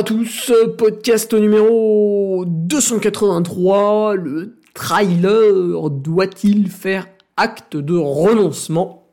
[0.00, 9.06] À tous, podcast numéro 283, le trailer doit-il faire acte de renoncement?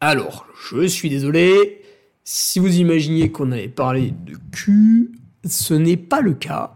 [0.00, 1.82] Alors, je suis désolé,
[2.24, 5.12] si vous imaginiez qu'on avait parlé de cul,
[5.46, 6.74] ce n'est pas le cas.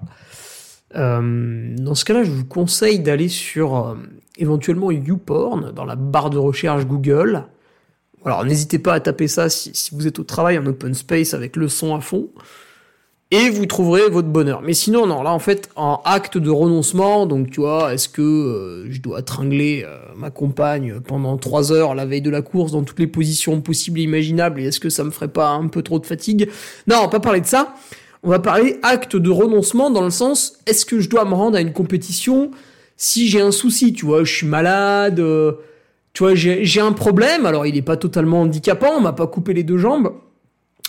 [0.95, 3.95] Euh, dans ce cas-là, je vous conseille d'aller sur euh,
[4.37, 7.47] éventuellement YouPorn, dans la barre de recherche Google,
[8.25, 11.57] alors n'hésitez pas à taper ça si, vous êtes au travail en open space avec
[11.57, 12.29] le son à fond.
[13.31, 14.63] Et vous trouverez votre bonheur.
[14.63, 18.23] Mais sinon, non, là en fait, en acte de renoncement, donc tu vois, est-ce que
[18.23, 22.73] euh, je dois tringler euh, ma compagne pendant 3 heures la veille de la course
[22.73, 25.69] dans toutes les positions possibles et imaginables, et est-ce que ça me ferait pas un
[25.69, 26.49] peu trop de fatigue?
[26.87, 27.75] Non, on va pas parler de ça.
[28.23, 31.59] On va parler acte de renoncement dans le sens, est-ce que je dois me rendre
[31.59, 32.51] à une compétition
[33.01, 35.53] si j'ai un souci, tu vois, je suis malade, euh,
[36.19, 39.55] tu vois, j'ai un problème, alors il n'est pas totalement handicapant, on m'a pas coupé
[39.55, 40.17] les deux jambes,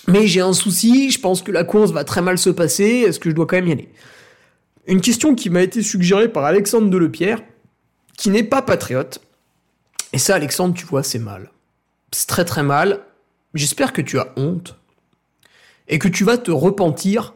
[0.07, 3.19] mais j'ai un souci, je pense que la course va très mal se passer, est-ce
[3.19, 3.89] que je dois quand même y aller?
[4.87, 7.43] Une question qui m'a été suggérée par Alexandre Delepierre,
[8.17, 9.21] qui n'est pas patriote.
[10.13, 11.51] Et ça, Alexandre, tu vois, c'est mal.
[12.11, 13.01] C'est très très mal.
[13.53, 14.79] J'espère que tu as honte.
[15.89, 17.35] Et que tu vas te repentir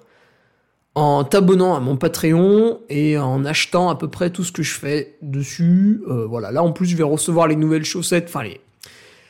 [0.96, 4.74] en t'abonnant à mon Patreon et en achetant à peu près tout ce que je
[4.74, 6.02] fais dessus.
[6.08, 8.62] Euh, voilà, là en plus je vais recevoir les nouvelles chaussettes, enfin les,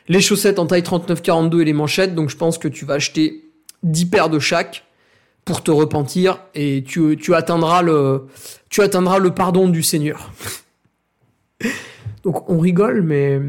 [0.08, 3.46] les chaussettes en taille 39-42 et les manchettes, donc je pense que tu vas acheter
[3.84, 4.86] 10 paires de chaque
[5.46, 8.28] pour te repentir et tu, tu, atteindras, le,
[8.70, 10.32] tu atteindras le pardon du Seigneur.
[12.24, 13.40] donc on rigole, mais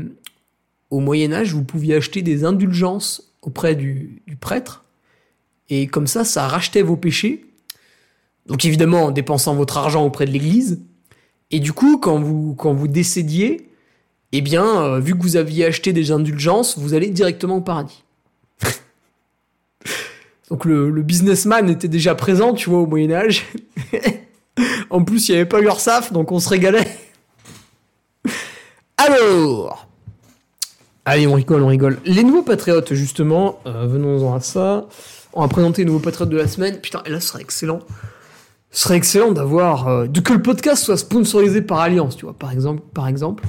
[0.91, 4.84] au Moyen Âge, vous pouviez acheter des indulgences auprès du, du prêtre
[5.69, 7.44] et comme ça, ça rachetait vos péchés
[8.47, 10.81] donc évidemment en dépensant votre argent auprès de l'Église.
[11.50, 13.69] Et du coup, quand vous, quand vous décédiez,
[14.32, 18.03] eh bien, euh, vu que vous aviez acheté des indulgences, vous allez directement au paradis.
[20.50, 23.47] Donc le, le, businessman était déjà présent, tu vois, au Moyen Âge.
[24.91, 26.87] en plus, il n'y avait pas l'URSAF, donc on se régalait.
[28.99, 29.88] Alors,
[31.05, 31.99] allez, on rigole, on rigole.
[32.05, 34.87] Les nouveaux patriotes, justement, euh, venons-en à ça.
[35.32, 36.81] On va présenter les nouveaux patriotes de la semaine.
[36.81, 37.81] Putain, et là, ce serait excellent
[38.75, 42.51] ce serait excellent d'avoir euh, que le podcast soit sponsorisé par Alliance, tu vois, par
[42.51, 43.45] exemple, par exemple.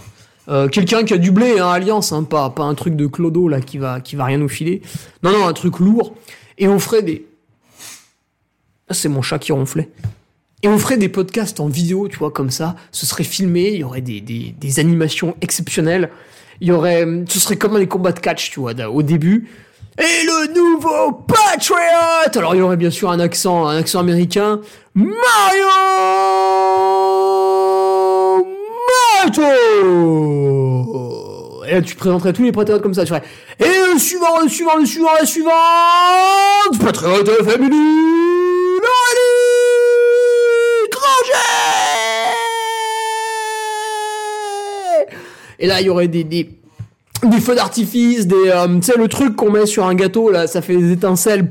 [0.49, 3.47] Euh, quelqu'un qui a du blé, hein, Alliance, hein, pas, pas un truc de clodo
[3.47, 4.83] là qui va, qui va rien nous filer.
[5.23, 6.13] Non, non, un truc lourd.
[6.59, 7.25] Et on ferait des.
[8.87, 9.89] Ah, c'est mon chat qui ronflait.
[10.61, 12.75] Et on ferait des podcasts en vidéo, tu vois, comme ça.
[12.91, 16.11] Ce serait filmé, il y aurait des, des, des animations exceptionnelles.
[16.61, 17.07] Il y aurait.
[17.27, 19.49] Ce serait comme les combats de catch, tu vois, au début.
[19.97, 21.77] Et le nouveau Patriot
[22.35, 24.59] Alors il aurait bien sûr un accent, un accent américain.
[24.93, 25.13] Mario
[29.23, 29.41] Mato
[31.65, 33.23] Et là tu présenterais tous les patriotes comme ça, tu ferais.
[33.59, 35.53] Et le suivant, le suivant, le suivant, la suivante
[36.81, 37.77] Patriot Family
[40.87, 41.31] étranger
[45.57, 46.49] Et là il y aurait des, des
[47.29, 50.47] des feux d'artifice, des, euh, tu sais, le truc qu'on met sur un gâteau, là,
[50.47, 51.47] ça fait des étincelles,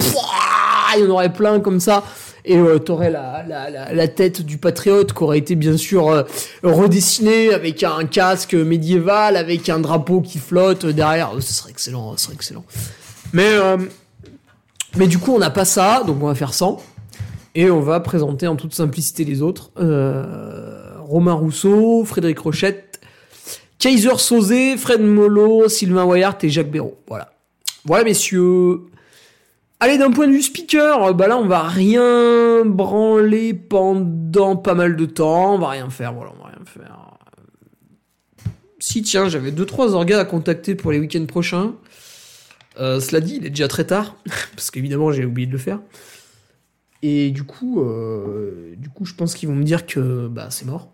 [0.96, 2.04] il y en aurait plein comme ça.
[2.46, 6.24] Et euh, t'aurais la, la, la, tête du patriote qui aurait été bien sûr euh,
[6.62, 11.32] redessinée avec un casque médiéval, avec un drapeau qui flotte derrière.
[11.34, 12.64] Oh, ce serait excellent, ce serait excellent.
[13.32, 13.78] Mais, euh,
[14.96, 16.82] mais du coup, on n'a pas ça, donc on va faire 100.
[17.54, 19.70] Et on va présenter en toute simplicité les autres.
[21.06, 22.83] Romain Rousseau, Frédéric Rochette,
[23.84, 26.96] Kaiser Sauzé, Fred Molo, Sylvain Wyatt et Jacques Béraud.
[27.06, 27.34] Voilà.
[27.84, 28.80] Voilà, messieurs.
[29.78, 34.96] Allez, d'un point de vue speaker, bah là, on va rien branler pendant pas mal
[34.96, 35.56] de temps.
[35.56, 36.98] On va rien faire, voilà, on va rien faire.
[38.78, 41.74] Si, tiens, j'avais deux trois orgas à contacter pour les week-ends prochains.
[42.80, 44.16] Euh, cela dit, il est déjà très tard,
[44.56, 45.80] parce qu'évidemment, j'ai oublié de le faire.
[47.02, 50.64] Et du coup, euh, du coup, je pense qu'ils vont me dire que bah, c'est
[50.64, 50.93] mort.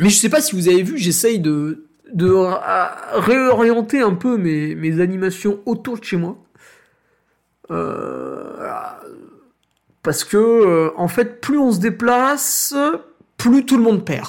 [0.00, 1.84] Mais je sais pas si vous avez vu, j'essaye de,
[3.14, 6.38] réorienter un peu mes, mes animations autour de chez moi.
[7.70, 8.68] Euh,
[10.02, 12.74] parce que, euh, en fait, plus on se déplace,
[13.36, 14.28] plus tout le monde perd.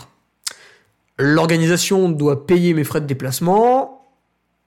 [1.18, 4.07] L'organisation doit payer mes frais de déplacement.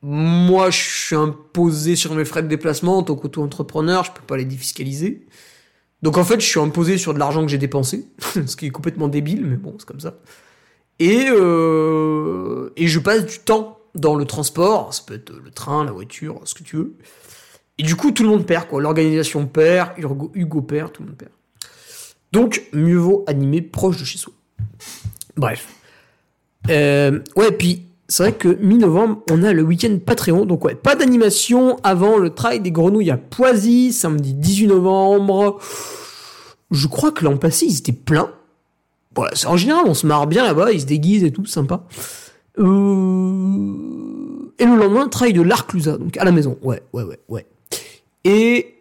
[0.03, 4.37] Moi, je suis imposé sur mes frais de déplacement en tant qu'auto-entrepreneur, je peux pas
[4.37, 5.27] les défiscaliser.
[6.03, 8.07] Donc en fait, je suis imposé sur de l'argent que j'ai dépensé,
[8.47, 10.15] ce qui est complètement débile, mais bon, c'est comme ça.
[11.03, 15.85] Et, euh, et je passe du temps dans le transport, ça peut être le train,
[15.85, 16.95] la voiture, ce que tu veux.
[17.79, 18.81] Et du coup, tout le monde perd, quoi.
[18.81, 21.33] L'organisation perd, Hugo, Hugo perd, tout le monde perd.
[22.31, 24.33] Donc, mieux vaut animer proche de chez soi.
[25.37, 25.75] Bref.
[26.71, 30.45] Euh, ouais, puis c'est vrai que mi-novembre, on a le week-end Patreon.
[30.45, 35.59] Donc ouais, pas d'animation avant le trail des grenouilles à Poisy, samedi 18 novembre.
[36.71, 38.31] Je crois que l'an passé, ils étaient pleins.
[39.15, 41.85] Voilà, en général, on se marre bien là-bas, ils se déguisent et tout, sympa.
[42.59, 42.65] Euh...
[44.59, 46.59] Et le lendemain, trail de l'Arclusa, donc à la maison.
[46.63, 47.47] Ouais, ouais, ouais, ouais.
[48.25, 48.75] Et...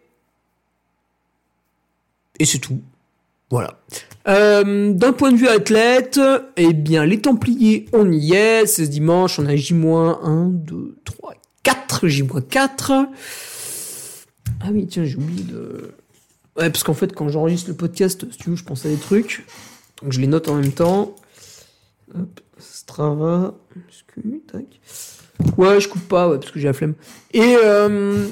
[2.38, 2.80] Et c'est tout.
[3.50, 3.78] Voilà.
[4.28, 6.18] Euh, D'un point de vue athlète,
[6.56, 8.66] eh bien, les Templiers, on y est.
[8.66, 13.08] C'est ce dimanche, on a J-1, 2, 3, 4, J-4.
[14.60, 15.92] Ah oui, tiens, j'ai oublié de...
[16.56, 18.96] Ouais, parce qu'en fait, quand j'enregistre le podcast, si tu veux, je pense à des
[18.96, 19.44] trucs.
[20.02, 21.14] Donc je les note en même temps.
[22.58, 23.54] Strava.
[25.56, 26.94] Ouais, je coupe pas, parce que j'ai la flemme.
[27.32, 28.28] Et euh,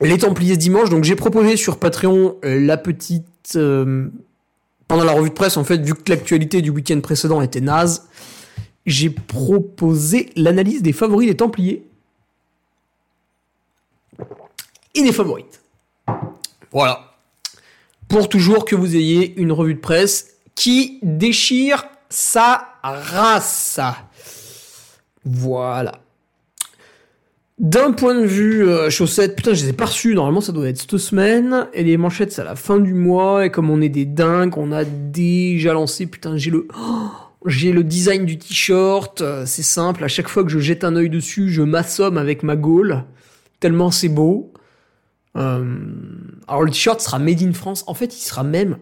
[0.00, 3.26] les Templiers dimanche, donc j'ai proposé sur Patreon euh, la petite...
[3.56, 4.08] Euh,
[4.88, 8.06] pendant la revue de presse, en fait, vu que l'actualité du week-end précédent était naze,
[8.84, 11.84] j'ai proposé l'analyse des favoris des Templiers
[14.94, 15.60] et des favorites.
[16.70, 17.16] Voilà.
[18.06, 23.78] Pour toujours que vous ayez une revue de presse qui déchire sa race.
[25.24, 25.92] Voilà.
[27.58, 30.14] D'un point de vue euh, chaussettes, putain, je les ai pas reçues.
[30.14, 31.68] Normalement, ça doit être cette semaine.
[31.72, 33.46] Et les manchettes, c'est à la fin du mois.
[33.46, 36.06] Et comme on est des dingues, on a déjà lancé.
[36.06, 37.08] Putain, j'ai le, oh,
[37.46, 39.22] j'ai le design du t-shirt.
[39.22, 40.04] Euh, c'est simple.
[40.04, 43.04] À chaque fois que je jette un œil dessus, je m'assomme avec ma gaule.
[43.58, 44.52] Tellement c'est beau.
[45.36, 45.64] Euh,
[46.48, 47.84] alors le t-shirt sera made in France.
[47.86, 48.76] En fait, il sera même,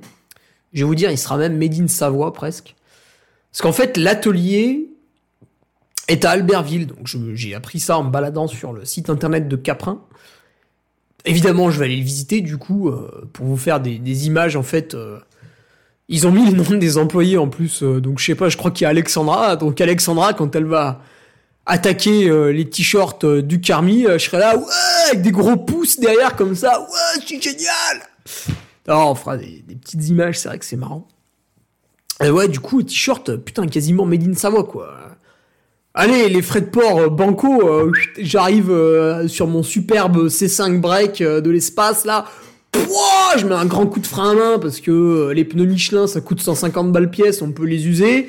[0.74, 2.74] je vais vous dire, il sera même made Savoie presque.
[3.52, 4.88] Parce qu'en fait, l'atelier
[6.08, 6.86] est à Albertville.
[6.86, 10.02] Donc j'ai appris ça en me baladant sur le site internet de Caprin.
[11.24, 14.62] Évidemment, je vais aller le visiter du coup euh, pour vous faire des, images en
[14.62, 14.94] fait.
[14.94, 15.18] Euh,
[16.08, 17.82] ils ont mis les noms des employés en plus.
[17.82, 19.56] Euh, donc je sais pas, je crois qu'il y a Alexandra.
[19.56, 21.00] Donc Alexandra, quand elle va
[21.64, 24.54] attaquer les t-shirts du Carmi, je serai là,
[25.06, 26.78] avec des gros pouces derrière comme ça.
[26.78, 28.02] Ouais, c'est génial.
[28.86, 31.08] Alors on fera des, petites images, c'est vrai que c'est marrant.
[32.22, 35.04] Et ouais, du coup, t-shirt, putain, quasiment made in Savoie, quoi.
[35.96, 41.22] Allez, les frais de port euh, banco, euh, j'arrive euh, sur mon superbe C5 break
[41.22, 42.24] de l'espace là.
[42.72, 46.08] Pouah, je mets un grand coup de frein à main parce que les pneus Michelin
[46.08, 48.28] ça coûte 150 balles pièce, on peut les user.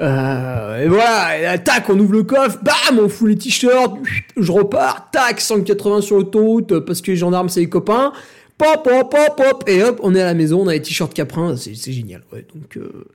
[0.00, 3.96] et voilà, et tac, on ouvre le coffre, bam, on fout les t-shirts,
[4.36, 8.12] je repars, tac, 180 sur l'autoroute parce que les gendarmes c'est les copains
[8.60, 11.14] pop, pop, pop, pop, et hop, on est à la maison, on a les t-shirts
[11.14, 12.22] Caprin, c'est génial.
[12.54, 13.06] Donc euh,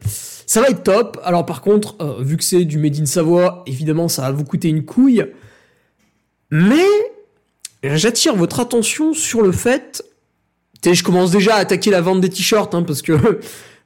[0.48, 1.20] ça va être top.
[1.24, 4.44] Alors par contre, euh, vu que c'est du Made in Savoie, évidemment, ça va vous
[4.44, 5.24] coûter une couille.
[6.50, 6.88] Mais
[7.84, 10.04] j'attire votre attention sur le fait.
[10.84, 13.14] Je commence déjà à attaquer la vente des t-shirts, hein, parce que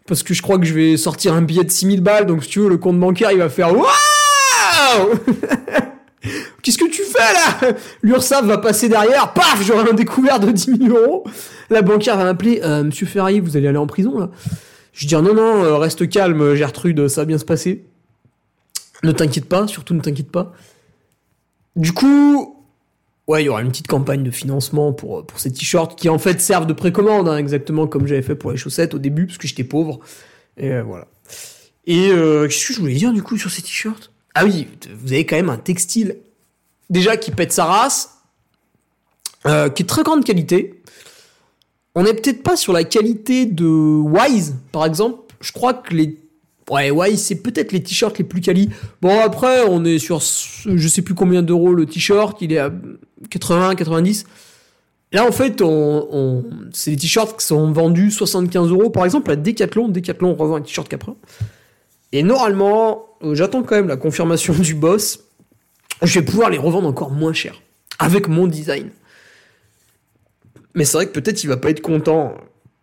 [0.07, 2.49] parce que je crois que je vais sortir un billet de 6000 balles, donc si
[2.49, 3.85] tu veux, le compte bancaire, il va faire waouh
[6.61, 7.73] Qu'est-ce que tu fais là?
[8.01, 11.23] L'URSSAF va passer derrière, paf, j'aurai un découvert de 10 000 euros.
[11.69, 14.29] La banquière va m'appeler, euh, Monsieur Ferrari, vous allez aller en prison là?
[14.93, 17.85] Je dis non, non, euh, reste calme, Gertrude, ça va bien se passer.
[19.03, 20.51] Ne t'inquiète pas, surtout ne t'inquiète pas.
[21.75, 22.57] Du coup,
[23.27, 26.17] ouais, il y aura une petite campagne de financement pour, pour ces t-shirts qui en
[26.17, 29.37] fait servent de précommande, hein, exactement comme j'avais fait pour les chaussettes au début, parce
[29.37, 29.99] que j'étais pauvre.
[30.57, 31.07] Et euh, voilà.
[31.85, 34.11] Et qu'est-ce que je voulais dire du coup sur ces t-shirts?
[34.35, 34.67] Ah oui,
[35.01, 36.17] vous avez quand même un textile
[36.89, 38.17] déjà qui pète sa race,
[39.45, 40.81] euh, qui est très grande qualité.
[41.95, 45.33] On n'est peut-être pas sur la qualité de Wise, par exemple.
[45.41, 46.17] Je crois que les
[46.69, 48.69] Ouais, Wise, c'est peut-être les t-shirts les plus quali.
[49.01, 52.71] Bon, après, on est sur je sais plus combien d'euros le t-shirt, il est à
[53.29, 54.25] 80, 90.
[55.11, 59.35] Là, en fait, on, c'est des t-shirts qui sont vendus 75 euros, par exemple, à
[59.35, 59.87] Decathlon.
[59.87, 61.15] Decathlon revend un t-shirt Caprin.
[62.11, 65.21] Et normalement, euh, j'attends quand même la confirmation du boss.
[66.01, 67.61] Je vais pouvoir les revendre encore moins cher.
[67.99, 68.89] Avec mon design.
[70.75, 72.35] Mais c'est vrai que peut-être il va pas être content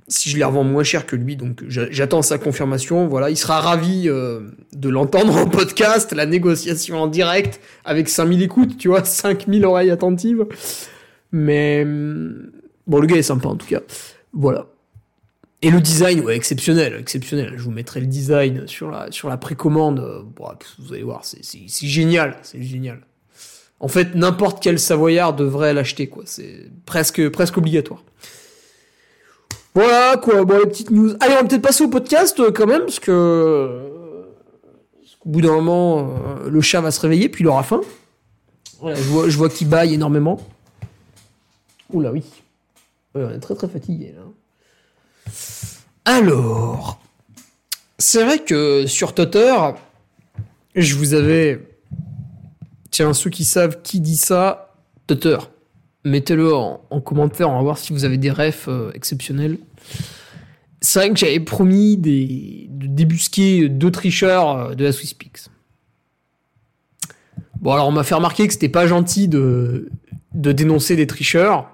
[0.09, 1.37] si je les revends moins cher que lui.
[1.37, 3.07] Donc j'attends sa confirmation.
[3.07, 4.41] Voilà, il sera ravi euh,
[4.73, 9.91] de l'entendre en podcast, la négociation en direct avec 5000 écoutes, tu vois, 5000 oreilles
[9.91, 10.45] attentives.
[11.33, 12.51] Mais hum,
[12.87, 13.81] bon, le gars est sympa en tout cas.
[14.33, 14.67] Voilà.
[15.63, 17.55] Et le design, ouais, exceptionnel, exceptionnel.
[17.57, 20.01] Je vous mettrai le design sur la, sur la précommande.
[20.01, 20.23] Euh,
[20.79, 23.01] vous allez voir, c'est génial, c'est génial.
[23.81, 26.25] En fait, n'importe quel Savoyard devrait l'acheter, quoi.
[26.27, 28.03] C'est presque, presque obligatoire.
[29.75, 31.15] Voilà quoi, bon les petites news.
[31.21, 34.23] Allez, on va peut-être passer au podcast euh, quand même, parce que euh,
[35.25, 36.15] au bout d'un moment,
[36.47, 37.83] le chat va se réveiller, puis il aura faim.
[38.81, 40.41] Voilà, je vois, je vois qu'il baille énormément.
[41.93, 42.23] Oula oui.
[43.15, 44.23] Ouais, on est très très fatigué là.
[46.05, 47.01] Alors,
[47.99, 49.55] c'est vrai que sur Twitter,
[50.75, 51.61] je vous avais.
[52.91, 54.75] Tiens, ceux qui savent qui dit ça,
[55.07, 55.37] Twitter.
[56.05, 59.59] Mettez-le en, en commentaire, on va voir si vous avez des refs euh, exceptionnels.
[60.81, 65.51] C'est vrai que j'avais promis de débusquer deux tricheurs euh, de la SwissPix.
[67.61, 69.91] Bon, alors on m'a fait remarquer que c'était pas gentil de
[70.33, 71.69] dénoncer des tricheurs.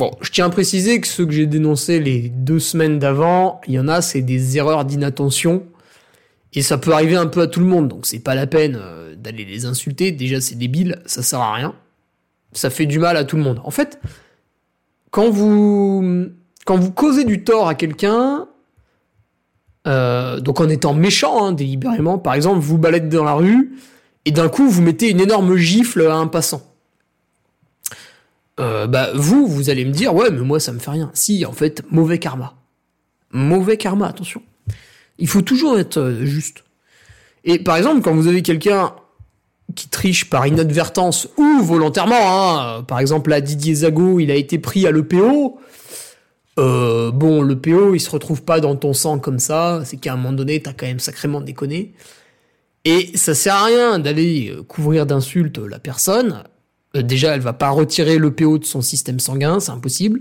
[0.00, 3.74] Bon, je tiens à préciser que ceux que j'ai dénoncés les deux semaines d'avant, il
[3.74, 5.64] y en a, c'est des erreurs d'inattention.
[6.54, 8.78] Et ça peut arriver un peu à tout le monde, donc c'est pas la peine
[8.80, 10.10] euh, d'aller les insulter.
[10.10, 11.74] Déjà, c'est débile, ça sert à rien.
[12.52, 13.60] Ça fait du mal à tout le monde.
[13.62, 14.00] En fait,
[15.10, 16.30] quand vous,
[16.64, 18.48] quand vous causez du tort à quelqu'un,
[19.86, 23.76] euh, donc en étant méchant, hein, délibérément, par exemple, vous baladez dans la rue,
[24.24, 26.69] et d'un coup, vous mettez une énorme gifle à un passant.
[28.60, 31.10] Euh, bah, vous, vous allez me dire, ouais, mais moi, ça me fait rien.
[31.14, 32.54] Si, en fait, mauvais karma.
[33.32, 34.42] Mauvais karma, attention.
[35.18, 36.64] Il faut toujours être euh, juste.
[37.44, 38.92] Et par exemple, quand vous avez quelqu'un
[39.74, 44.58] qui triche par inadvertance ou volontairement, hein, par exemple, là, Didier Zago, il a été
[44.58, 45.58] pris à l'EPO.
[46.58, 49.82] Euh, bon, l'EPO, il se retrouve pas dans ton sang comme ça.
[49.84, 51.94] C'est qu'à un moment donné, t'as quand même sacrément déconné.
[52.84, 56.42] Et ça sert à rien d'aller couvrir d'insultes la personne.
[56.96, 60.20] Euh, déjà, elle va pas retirer l'EPO de son système sanguin, c'est impossible.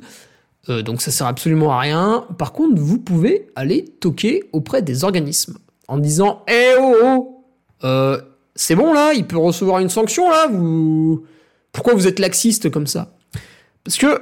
[0.70, 2.26] Euh, donc ça sert absolument à rien.
[2.38, 5.58] Par contre, vous pouvez aller toquer auprès des organismes
[5.88, 7.46] en disant Eh oh oh
[7.84, 8.22] euh,
[8.56, 11.26] C'est bon là, il peut recevoir une sanction là vous...
[11.72, 13.14] Pourquoi vous êtes laxiste comme ça?
[13.84, 14.22] Parce que,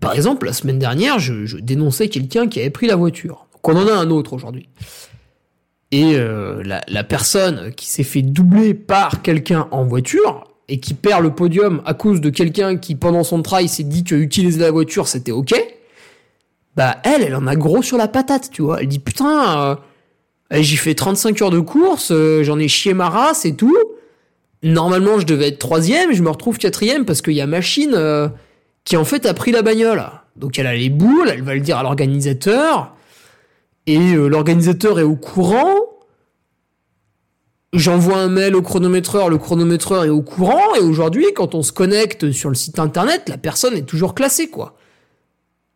[0.00, 3.46] par exemple, la semaine dernière, je, je dénonçais quelqu'un qui avait pris la voiture.
[3.52, 4.68] Donc on en a un autre aujourd'hui.
[5.92, 11.22] Et euh, la, personne qui s'est fait doubler par quelqu'un en voiture et qui perd
[11.22, 14.70] le podium à cause de quelqu'un qui, pendant son trail, s'est dit que utiliser la
[14.70, 15.52] voiture, c'était OK,
[16.76, 18.80] bah elle, elle en a gros sur la patate, tu vois.
[18.80, 19.78] Elle dit, putain,
[20.52, 23.76] euh, j'ai fait 35 heures de course, euh, j'en ai chié ma race et tout.
[24.62, 28.28] Normalement, je devais être troisième, je me retrouve quatrième parce qu'il y a machine euh,
[28.84, 30.04] qui, en fait, a pris la bagnole.
[30.36, 32.94] Donc elle a les boules, elle va le dire à l'organisateur.
[33.90, 35.74] Et euh, l'organisateur est au courant.
[37.72, 41.72] J'envoie un mail au chronométreur, le chronométreur est au courant, et aujourd'hui, quand on se
[41.72, 44.76] connecte sur le site internet, la personne est toujours classée, quoi.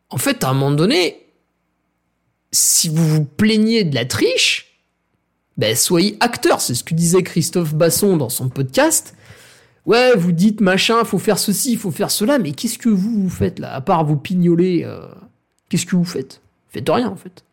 [0.09, 1.25] En fait, à un moment donné,
[2.53, 4.79] si vous vous plaignez de la triche,
[5.57, 6.61] ben, soyez acteur.
[6.61, 9.13] C'est ce que disait Christophe Basson dans son podcast.
[9.85, 13.29] Ouais, vous dites machin, faut faire ceci, faut faire cela, mais qu'est-ce que vous, vous
[13.29, 15.05] faites là À part vous pignoler, euh,
[15.67, 16.39] qu'est-ce que vous faites?
[16.69, 17.43] Faites rien, en fait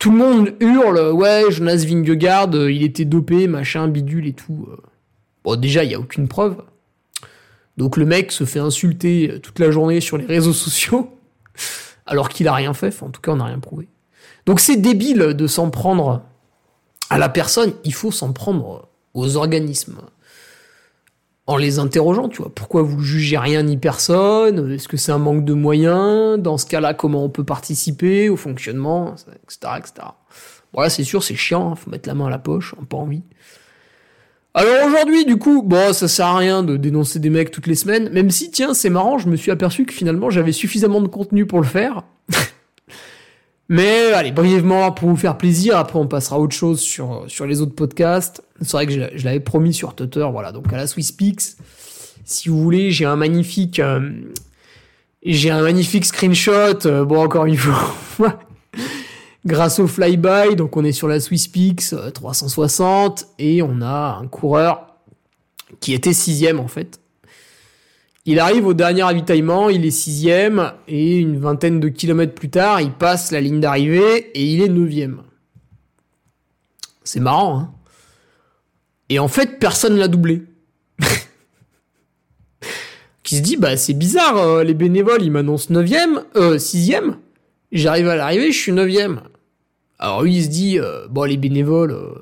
[0.00, 4.66] tout le monde hurle, ouais, Jonas Vingegaard, euh, il était dopé, machin, bidule et tout.
[4.72, 4.76] euh.
[5.44, 6.56] Bon, déjà, il n'y a aucune preuve.
[7.76, 11.10] Donc le mec se fait insulter euh, toute la journée sur les réseaux sociaux,
[12.06, 13.88] alors qu'il a rien fait, Enfin, en tout cas, on n'a rien prouvé.
[14.46, 16.22] Donc c'est débile de s'en prendre
[17.10, 19.98] à la personne, il faut s'en prendre aux organismes.
[21.50, 24.72] En les interrogeant, tu vois, pourquoi vous jugez rien ni personne?
[24.72, 26.38] Est-ce que c'est un manque de moyens?
[26.38, 29.16] Dans ce cas-là, comment on peut participer au fonctionnement?
[29.16, 29.58] Etc.
[29.76, 30.06] etc.
[30.72, 32.86] Voilà, c'est sûr, c'est chiant, hein, faut mettre la main à la poche, on n'a
[32.86, 33.24] pas envie.
[34.54, 37.74] Alors aujourd'hui, du coup, bon, ça sert à rien de dénoncer des mecs toutes les
[37.74, 41.08] semaines, même si, tiens, c'est marrant, je me suis aperçu que finalement j'avais suffisamment de
[41.08, 42.04] contenu pour le faire.
[43.72, 47.46] Mais allez, brièvement, pour vous faire plaisir, après on passera à autre chose sur, sur
[47.46, 48.42] les autres podcasts.
[48.62, 51.56] C'est vrai que je, l'avais promis sur Twitter, voilà, donc à la SwissPix,
[52.24, 53.78] si vous voulez, j'ai un magnifique...
[53.78, 54.10] euh,
[55.22, 58.40] j'ai un magnifique screenshot, euh, bon encore une fois,
[59.46, 64.26] grâce au flyby, donc on est sur la SwissPix euh, 360, et on a un
[64.26, 64.96] coureur
[65.78, 66.99] qui était sixième en fait.
[68.26, 72.80] Il arrive au dernier ravitaillement, il est sixième, et une vingtaine de kilomètres plus tard,
[72.80, 75.22] il passe la ligne d'arrivée, et il est neuvième.
[77.02, 77.72] C'est marrant, hein
[79.08, 80.42] Et en fait, personne l'a doublé.
[83.22, 87.16] Qui se dit, bah c'est bizarre, euh, les bénévoles, ils m'annoncent neuvième, euh, sixième,
[87.72, 89.22] j'arrive à l'arrivée, je suis neuvième.
[89.98, 92.14] Alors lui, il se dit, euh, bon, les bénévoles, euh,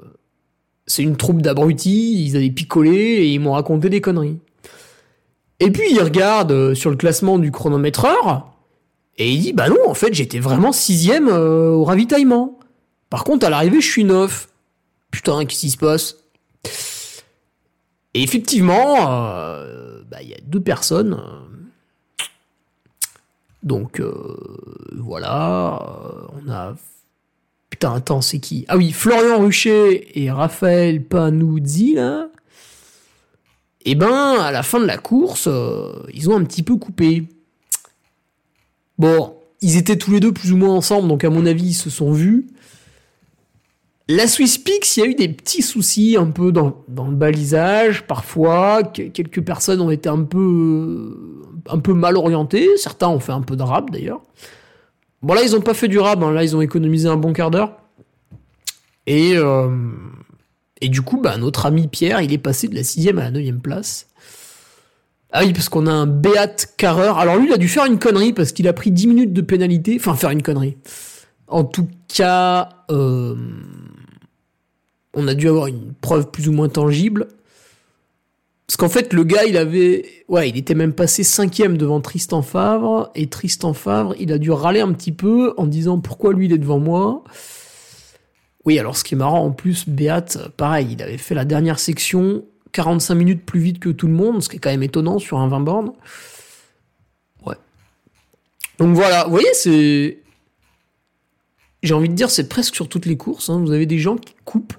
[0.87, 4.39] c'est une troupe d'abrutis, ils avaient picolé et ils m'ont raconté des conneries.
[5.61, 8.53] Et puis il regarde euh, sur le classement du chronométreur
[9.17, 12.59] et il dit bah non en fait j'étais vraiment sixième euh, au ravitaillement.
[13.11, 14.49] Par contre à l'arrivée je suis neuf.
[15.11, 16.17] Putain qu'est-ce qui se passe?
[18.15, 21.21] Et effectivement euh, bah, il y a deux personnes
[23.65, 24.01] Donc
[24.97, 25.81] voilà,
[26.41, 26.77] on a
[27.69, 28.65] putain attends c'est qui?
[28.69, 32.29] Ah oui Florian Rucher et Raphaël Panuzzi là.
[33.89, 36.77] Et eh ben à la fin de la course, euh, ils ont un petit peu
[36.77, 37.27] coupé.
[38.99, 41.73] Bon, ils étaient tous les deux plus ou moins ensemble, donc à mon avis ils
[41.73, 42.49] se sont vus.
[44.07, 48.83] La Pix, il y a eu des petits soucis un peu dans, le balisage, parfois.
[48.83, 52.69] Quelques personnes ont été un peu, un peu mal orientées.
[52.77, 54.21] Certains ont fait un peu de rap d'ailleurs.
[55.23, 56.23] Bon, là, ils n'ont pas fait du rap.
[56.23, 56.33] Hein.
[56.33, 57.73] Là, ils ont économisé un bon quart d'heure.
[59.07, 59.71] Et, euh,
[60.81, 63.31] et du coup, bah, notre ami Pierre, il est passé de la sixième à la
[63.31, 64.09] neuvième place.
[65.31, 67.19] Ah oui, parce qu'on a un Beat Carreur.
[67.19, 69.43] Alors lui, il a dû faire une connerie parce qu'il a pris 10 minutes de
[69.43, 69.97] pénalité.
[69.99, 70.77] Enfin, faire une connerie.
[71.49, 73.35] En tout cas, euh,
[75.15, 77.29] on a dû avoir une preuve plus ou moins tangible.
[78.67, 82.43] Parce qu'en fait, le gars, il avait, ouais, il était même passé cinquième devant Tristan
[82.43, 86.47] Favre, et Tristan Favre, il a dû râler un petit peu en disant pourquoi lui
[86.47, 87.25] il est devant moi?
[88.65, 91.79] Oui, alors ce qui est marrant en plus, Beat, pareil, il avait fait la dernière
[91.79, 95.19] section 45 minutes plus vite que tout le monde, ce qui est quand même étonnant
[95.19, 95.93] sur un 20 bornes.
[97.47, 97.57] Ouais.
[98.79, 100.19] Donc voilà, vous voyez, c'est.
[101.83, 103.49] J'ai envie de dire, c'est presque sur toutes les courses.
[103.49, 103.61] Hein.
[103.61, 104.75] Vous avez des gens qui coupent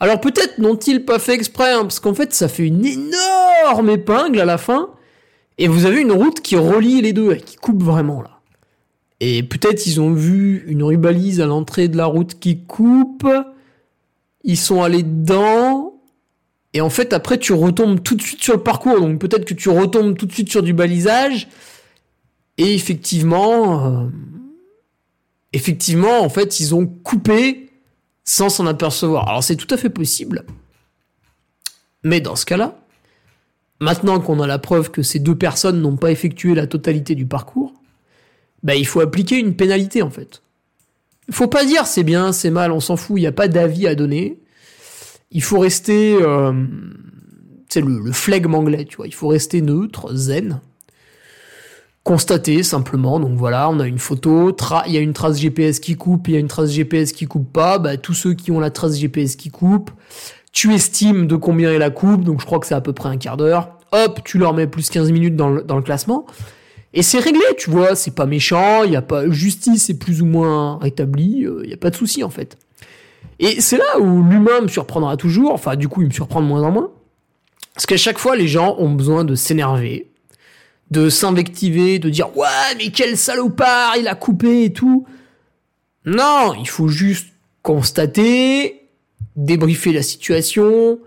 [0.00, 4.40] alors peut-être n'ont-ils pas fait exprès, hein, parce qu'en fait ça fait une énorme épingle
[4.40, 4.90] à la fin,
[5.56, 8.33] et vous avez une route qui relie les deux, qui coupe vraiment là.
[9.20, 13.28] Et peut-être ils ont vu une rubalise à l'entrée de la route qui coupe,
[14.42, 15.94] ils sont allés dedans,
[16.72, 19.54] et en fait après tu retombes tout de suite sur le parcours, donc peut-être que
[19.54, 21.48] tu retombes tout de suite sur du balisage,
[22.58, 24.08] et effectivement, euh,
[25.52, 27.70] effectivement en fait ils ont coupé
[28.24, 29.28] sans s'en apercevoir.
[29.28, 30.44] Alors c'est tout à fait possible.
[32.02, 32.78] Mais dans ce cas-là,
[33.80, 37.26] maintenant qu'on a la preuve que ces deux personnes n'ont pas effectué la totalité du
[37.26, 37.72] parcours,
[38.64, 40.42] bah, il faut appliquer une pénalité en fait.
[41.28, 43.48] Il faut pas dire c'est bien, c'est mal, on s'en fout, il n'y a pas
[43.48, 44.40] d'avis à donner.
[45.30, 46.16] Il faut rester...
[46.20, 46.52] Euh,
[47.68, 49.06] c'est le, le flegme tu vois.
[49.06, 50.60] Il faut rester neutre, zen
[52.04, 53.18] constater simplement.
[53.18, 54.54] Donc voilà, on a une photo,
[54.86, 57.26] il y a une trace GPS qui coupe, il y a une trace GPS qui
[57.26, 57.78] coupe pas.
[57.78, 59.90] Bah, tous ceux qui ont la trace GPS qui coupe,
[60.52, 63.08] tu estimes de combien est la coupe, donc je crois que c'est à peu près
[63.08, 63.70] un quart d'heure.
[63.90, 66.26] Hop, tu leur mets plus 15 minutes dans le classement.
[66.96, 70.22] Et c'est réglé, tu vois, c'est pas méchant, il y a pas justice est plus
[70.22, 72.56] ou moins rétablie, euh, il y a pas de souci en fait.
[73.40, 76.46] Et c'est là où l'humain me surprendra toujours, enfin du coup il me surprend de
[76.46, 76.90] moins en moins,
[77.74, 80.12] parce qu'à chaque fois les gens ont besoin de s'énerver,
[80.92, 85.04] de s'invectiver, de dire ouais mais quel salopard, il a coupé et tout.
[86.04, 87.26] Non, il faut juste
[87.62, 88.88] constater,
[89.34, 91.00] débriefer la situation,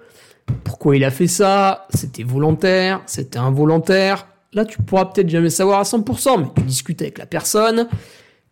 [0.65, 4.27] pourquoi il a fait ça, c'était volontaire, c'était involontaire.
[4.57, 7.87] Là, tu pourras peut-être jamais savoir à 100%, mais tu discutes avec la personne,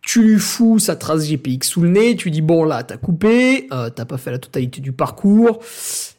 [0.00, 3.66] tu lui fous sa trace GPX sous le nez, tu dis bon là t'as coupé,
[3.72, 5.58] euh, t'as pas fait la totalité du parcours,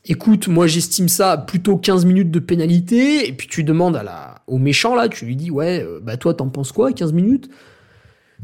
[0.03, 4.41] écoute moi j'estime ça plutôt 15 minutes de pénalité, et puis tu demandes à la,
[4.47, 7.49] au méchant là, tu lui dis ouais euh, bah toi t'en penses quoi 15 minutes?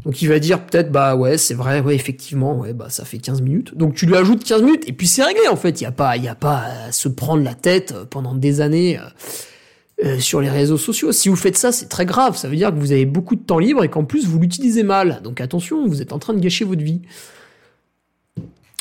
[0.06, 3.18] Donc il va dire peut-être bah ouais c'est vrai ouais effectivement ouais bah ça fait
[3.18, 3.76] 15 minutes.
[3.78, 5.82] Donc tu lui ajoutes 15 minutes et puis c'est réglé en fait.
[5.82, 8.98] Il y a pas y a pas à se prendre la tête pendant des années
[8.98, 9.04] euh,
[10.20, 11.12] sur les réseaux sociaux.
[11.12, 12.36] Si vous faites ça, c'est très grave.
[12.36, 14.84] Ça veut dire que vous avez beaucoup de temps libre et qu'en plus vous l'utilisez
[14.84, 15.22] mal.
[15.24, 17.02] Donc attention, vous êtes en train de gâcher votre vie.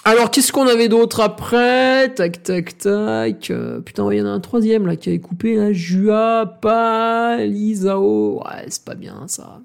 [0.04, 2.12] Alors, qu'est-ce qu'on avait d'autre après?
[2.12, 3.50] Tac, tac, tac.
[3.50, 5.54] Euh, putain, il y en a un troisième là qui avait coupé.
[5.54, 5.72] Là.
[5.72, 8.42] Jua Palizao.
[8.42, 9.60] Ouais, c'est pas bien ça.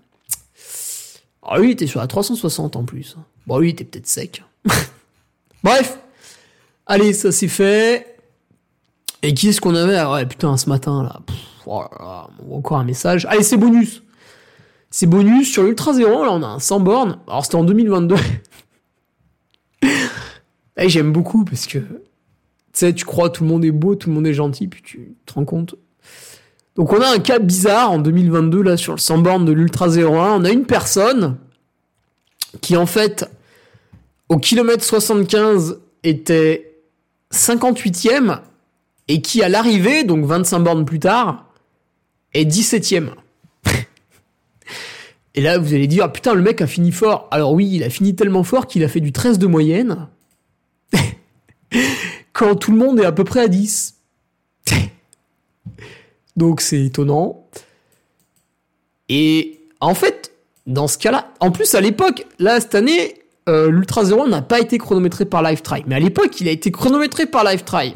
[1.41, 3.17] Ah oui, était sur la 360 en plus.
[3.47, 4.43] Bon, oui, il était peut-être sec.
[5.63, 5.97] Bref.
[6.85, 8.16] Allez, ça c'est fait.
[9.27, 11.19] Et qui est-ce qu'on avait ah Ouais, putain, ce matin, là.
[11.65, 11.83] Oh
[12.49, 13.25] encore un message.
[13.25, 14.01] Allez, c'est bonus.
[14.89, 15.51] C'est bonus.
[15.51, 17.19] Sur l'Ultra Zéro, là, on a un 100 bornes.
[17.27, 18.15] Alors, c'était en 2022.
[20.77, 21.85] Et j'aime beaucoup parce que, tu
[22.71, 25.17] sais, tu crois tout le monde est beau, tout le monde est gentil, puis tu
[25.25, 25.75] te rends compte.
[26.77, 29.89] Donc, on a un cas bizarre en 2022, là, sur le 100 bornes de l'Ultra
[29.89, 30.35] 01.
[30.35, 31.35] On a une personne
[32.61, 33.29] qui, en fait,
[34.29, 36.79] au kilomètre 75, était
[37.33, 38.39] 58e
[39.07, 41.45] et qui, à l'arrivée, donc 25 bornes plus tard,
[42.33, 43.09] est 17ème.
[45.35, 47.27] et là, vous allez dire, ah, putain, le mec a fini fort.
[47.31, 50.07] Alors oui, il a fini tellement fort qu'il a fait du 13 de moyenne.
[52.33, 53.95] quand tout le monde est à peu près à 10.
[56.35, 57.47] donc c'est étonnant.
[59.09, 60.31] Et en fait,
[60.65, 63.15] dans ce cas-là, en plus à l'époque, là cette année,
[63.49, 65.83] euh, l'Ultra Zero n'a pas été chronométré par Lifetry.
[65.87, 67.95] Mais à l'époque, il a été chronométré par Lifetry.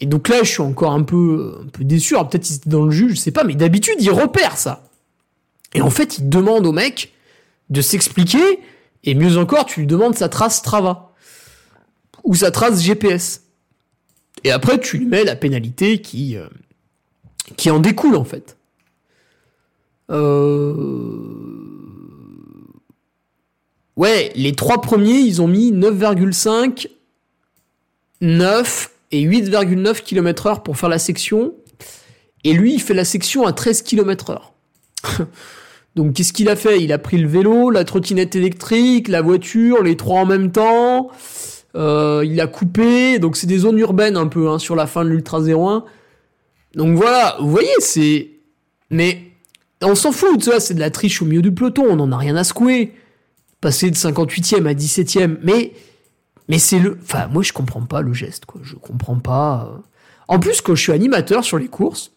[0.00, 2.14] Et donc là, je suis encore un peu, un peu déçu.
[2.14, 4.84] Alors peut-être qu'ils étaient dans le jus, je sais pas, mais d'habitude, ils repèrent ça.
[5.74, 7.12] Et en fait, il demande au mec
[7.68, 8.60] de s'expliquer,
[9.04, 11.12] et mieux encore, tu lui demandes sa trace Strava
[12.24, 13.42] ou sa trace GPS.
[14.44, 16.48] Et après, tu lui mets la pénalité qui, euh,
[17.56, 18.56] qui en découle en fait.
[20.10, 21.40] Euh...
[23.96, 26.88] Ouais, les trois premiers, ils ont mis 9,5,
[28.22, 31.54] 9 et 8,9 km heure pour faire la section.
[32.44, 34.54] Et lui, il fait la section à 13 km heure.
[35.96, 36.80] Donc qu'est-ce qu'il a fait?
[36.82, 41.10] Il a pris le vélo, la trottinette électrique, la voiture, les trois en même temps.
[41.76, 45.04] Euh, il a coupé, donc c'est des zones urbaines un peu hein, sur la fin
[45.04, 45.84] de l'Ultra 01.
[46.74, 48.30] Donc voilà, vous voyez, c'est...
[48.90, 49.22] Mais
[49.82, 52.16] on s'en fout, vois, c'est de la triche au milieu du peloton, on n'en a
[52.16, 52.92] rien à secouer.
[53.60, 55.72] Passer de 58e à 17e, mais...
[56.50, 56.98] Mais c'est le...
[57.02, 58.60] Enfin, moi je comprends pas le geste, quoi.
[58.62, 59.70] Je comprends pas...
[59.72, 59.78] Euh.
[60.28, 62.12] En plus, quand je suis animateur sur les courses,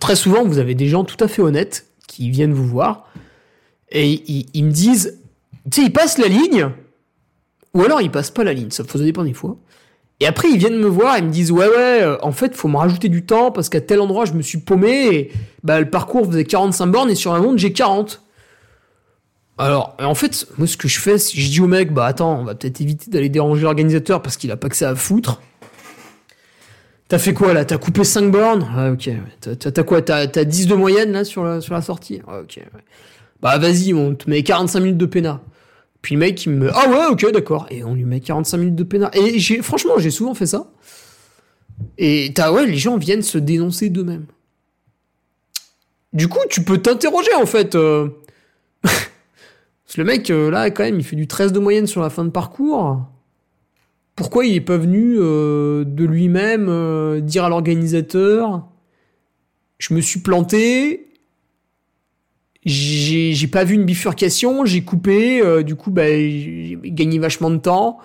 [0.00, 3.08] très souvent, vous avez des gens tout à fait honnêtes qui viennent vous voir
[3.90, 4.10] et
[4.52, 5.20] ils, me disent,
[5.70, 6.68] tu sais, ils passent la ligne,
[7.74, 9.56] ou alors ils passent pas la ligne, ça, ça dépend des fois.
[10.18, 12.68] Et après, ils viennent me voir et me disent Ouais, ouais, euh, en fait, faut
[12.68, 15.90] me rajouter du temps parce qu'à tel endroit, je me suis paumé et bah, le
[15.90, 18.23] parcours faisait 45 bornes et sur un monde, j'ai 40.
[19.56, 22.44] Alors, en fait, moi, ce que je fais, je dis au mec Bah, attends, on
[22.44, 25.40] va peut-être éviter d'aller déranger l'organisateur parce qu'il a pas que ça à foutre.
[27.06, 27.64] T'as fait quoi là?
[27.64, 28.66] T'as coupé 5 bornes?
[28.74, 29.10] Ah, ok.
[29.58, 30.02] T'as quoi?
[30.02, 32.20] T'as 10 de moyenne là sur la, sur la sortie?
[32.26, 32.60] Ah, ok.
[33.40, 35.38] Bah, vas-y, on te met 45 minutes de pénal.
[36.02, 37.66] Puis le mec, il me Ah ouais, ok, d'accord.
[37.70, 39.10] Et on lui met 45 minutes de pénal.
[39.14, 40.66] Et j'ai, franchement, j'ai souvent fait ça.
[41.98, 44.26] Et t'as, ouais, les gens viennent se dénoncer d'eux-mêmes.
[46.12, 47.74] Du coup, tu peux t'interroger, en fait.
[47.74, 48.08] Euh.
[49.96, 52.24] Le mec, euh, là, quand même, il fait du 13 de moyenne sur la fin
[52.24, 53.00] de parcours.
[54.16, 58.66] Pourquoi il est pas venu euh, de lui-même dire à l'organisateur
[59.78, 61.04] Je me suis planté,
[62.66, 67.58] j'ai pas vu une bifurcation, j'ai coupé, euh, du coup, bah, j'ai gagné vachement de
[67.58, 67.98] temps.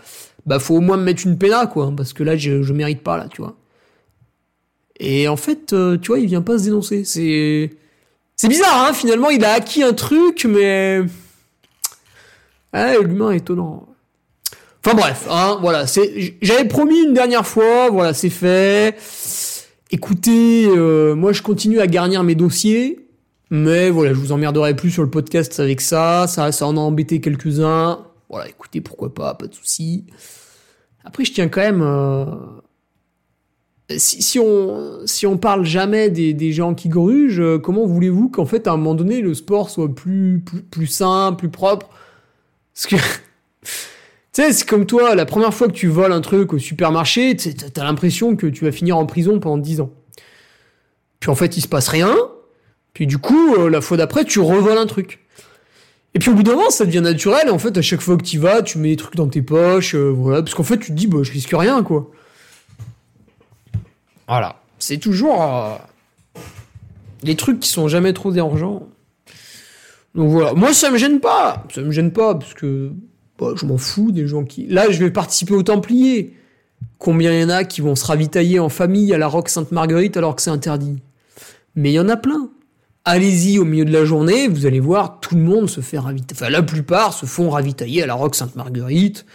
[0.46, 3.02] Bah, faut au moins me mettre une péna, quoi, parce que là, je, je mérite
[3.02, 3.56] pas, là, tu vois.
[5.00, 7.06] Et en fait, euh, tu vois, il vient pas se dénoncer.
[7.06, 7.72] C'est,
[8.36, 11.02] c'est bizarre, hein, finalement, il a acquis un truc, mais.
[12.74, 13.88] Ah, l'humain étonnant.
[14.86, 18.96] Enfin bref, hein, voilà, c'est, j'avais promis une dernière fois, voilà, c'est fait.
[19.92, 23.10] Écoutez, euh, moi je continue à garnir mes dossiers.
[23.52, 26.28] Mais voilà, je vous emmerderai plus sur le podcast avec ça.
[26.28, 28.06] Ça, ça en a embêté quelques-uns.
[28.30, 30.06] Voilà, écoutez, pourquoi pas, pas de souci.
[31.04, 31.82] Après, je tiens quand même.
[31.82, 32.26] Euh,
[33.98, 38.46] si, on si on parle jamais des, des gens qui grugent, euh, comment voulez-vous qu'en
[38.46, 41.90] fait à un moment donné le sport soit plus plus, plus sain, plus propre
[42.80, 42.96] Parce que
[43.64, 43.72] tu
[44.32, 47.84] sais, c'est comme toi, la première fois que tu voles un truc au supermarché, t'as
[47.84, 49.92] l'impression que tu vas finir en prison pendant 10 ans.
[51.20, 52.16] Puis en fait, il se passe rien.
[52.94, 55.20] Puis du coup, euh, la fois d'après, tu revoles un truc.
[56.14, 57.48] Et puis au bout d'un moment, ça devient naturel.
[57.48, 59.42] Et en fait, à chaque fois que tu vas, tu mets des trucs dans tes
[59.42, 59.96] poches.
[59.96, 60.42] Euh, voilà.
[60.42, 62.10] Parce qu'en fait, tu te dis, bah, je risque rien, quoi.
[64.28, 64.62] Voilà.
[64.80, 65.76] C'est toujours euh,
[67.24, 68.88] les trucs qui sont jamais trop dérangeants.
[70.16, 70.54] Donc voilà.
[70.54, 71.66] Moi, ça me gêne pas.
[71.74, 72.92] Ça me gêne pas parce que
[73.38, 74.68] bah, je m'en fous des gens qui.
[74.68, 76.36] Là, je vais participer au Templiers.
[76.98, 80.18] Combien il y en a qui vont se ravitailler en famille à la Roque Sainte-Marguerite
[80.18, 81.02] alors que c'est interdit?
[81.76, 82.50] Mais il y en a plein
[83.06, 86.40] allez-y au milieu de la journée, vous allez voir, tout le monde se fait ravitailler.
[86.42, 89.26] Enfin, la plupart se font ravitailler à la Roque Sainte-Marguerite,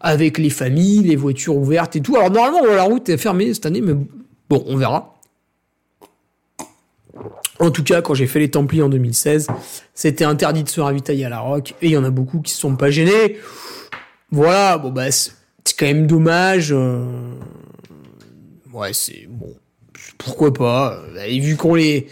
[0.00, 2.16] avec les familles, les voitures ouvertes et tout.
[2.16, 3.94] Alors, normalement, la route est fermée cette année, mais
[4.48, 5.17] bon, on verra.
[7.60, 9.48] En tout cas, quand j'ai fait les Templiers en 2016,
[9.94, 12.52] c'était interdit de se ravitailler à la Roque, et il y en a beaucoup qui
[12.52, 13.38] se sont pas gênés.
[14.30, 15.32] Voilà, bon, bah, c'est
[15.76, 16.72] quand même dommage.
[16.72, 17.04] Euh,
[18.72, 19.54] ouais, c'est bon.
[20.18, 22.08] Pourquoi pas Et vu qu'on les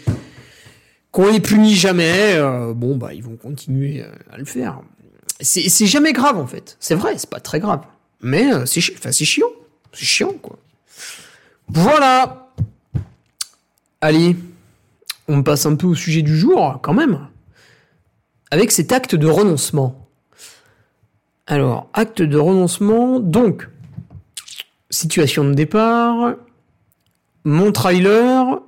[1.11, 4.81] qu'on les punit jamais, euh, bon bah ils vont continuer euh, à le faire.
[5.39, 6.77] C'est jamais grave en fait.
[6.79, 7.81] C'est vrai, c'est pas très grave.
[8.21, 9.47] Mais euh, c'est enfin, chiant.
[9.93, 10.57] C'est chiant quoi.
[11.69, 12.51] Voilà.
[14.01, 14.35] Allez,
[15.27, 17.27] on passe un peu au sujet du jour quand même.
[18.51, 20.07] Avec cet acte de renoncement.
[21.47, 23.69] Alors, acte de renoncement, donc,
[24.89, 26.35] situation de départ,
[27.43, 28.59] mon trailer,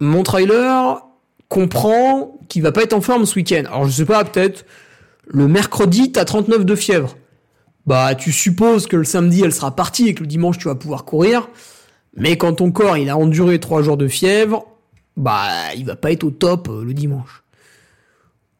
[0.00, 1.02] mon trailer
[1.48, 3.64] comprend qu'il va pas être en forme ce week-end.
[3.66, 4.64] Alors je sais pas, peut-être
[5.26, 7.16] le mercredi t'as 39 de fièvre.
[7.86, 10.74] Bah tu supposes que le samedi elle sera partie et que le dimanche tu vas
[10.74, 11.48] pouvoir courir.
[12.16, 14.66] Mais quand ton corps il a enduré 3 jours de fièvre,
[15.18, 17.44] bah il va pas être au top euh, le dimanche.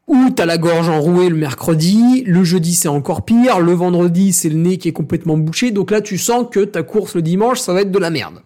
[0.07, 4.49] Ou t'as la gorge enrouée le mercredi, le jeudi c'est encore pire, le vendredi c'est
[4.49, 7.61] le nez qui est complètement bouché, donc là tu sens que ta course le dimanche
[7.61, 8.43] ça va être de la merde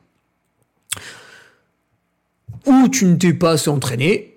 [2.67, 4.29] ou tu ne t'es pas assez entraîné,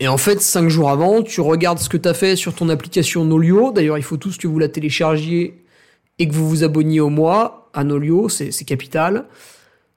[0.00, 2.68] Et en fait, cinq jours avant, tu regardes ce que tu as fait sur ton
[2.68, 3.70] application Nolio.
[3.70, 5.64] D'ailleurs, il faut tous que vous la téléchargiez
[6.18, 9.26] et que vous vous abonniez au mois à Nolio, c'est capital.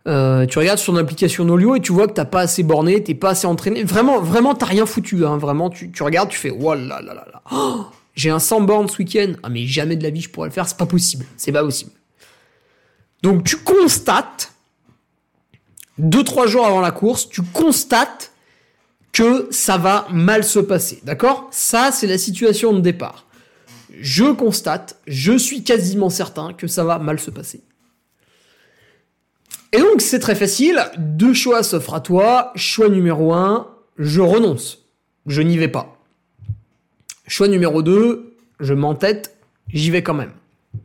[0.08, 3.04] Euh, tu regardes sur ton application Nolio et tu vois que t'as pas assez borné,
[3.04, 3.84] t'es pas assez entraîné.
[3.84, 5.26] Vraiment, vraiment, t'as rien foutu.
[5.26, 5.38] Hein.
[5.38, 7.41] Vraiment, tu, regardes, tu fais, oh là là là là.
[7.52, 9.34] Oh, j'ai un 100 bornes ce week-end.
[9.43, 11.26] Ah mais jamais de la vie je pourrais le faire, c'est pas possible.
[11.36, 11.91] C'est pas possible.
[13.22, 14.54] Donc tu constates,
[15.98, 18.32] deux trois jours avant la course, tu constates
[19.12, 21.02] que ça va mal se passer.
[21.04, 21.48] D'accord?
[21.52, 23.26] Ça, c'est la situation de départ.
[24.00, 27.62] Je constate, je suis quasiment certain que ça va mal se passer.
[29.78, 30.84] Et donc, c'est très facile.
[30.98, 32.52] Deux choix s'offrent à toi.
[32.56, 34.90] Choix numéro un, je renonce.
[35.28, 35.98] Je n'y vais pas.
[37.28, 39.36] Choix numéro 2, je m'entête,
[39.68, 40.32] j'y vais quand même.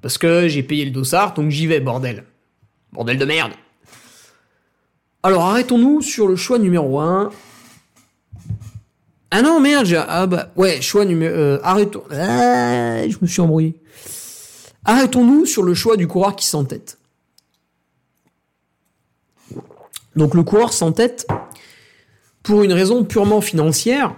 [0.01, 2.25] Parce que j'ai payé le dossard, donc j'y vais, bordel.
[2.93, 3.53] Bordel de merde.
[5.23, 7.31] Alors arrêtons-nous sur le choix numéro 1.
[9.31, 10.05] Ah non, merde.
[10.09, 11.33] Ah bah, ouais, choix numéro...
[11.33, 12.03] Euh, arrêtons...
[12.11, 13.75] Ah, je me suis embrouillé.
[14.85, 16.99] Arrêtons-nous sur le choix du coureur qui s'entête.
[20.17, 21.27] Donc le coureur s'entête
[22.43, 24.15] pour une raison purement financière.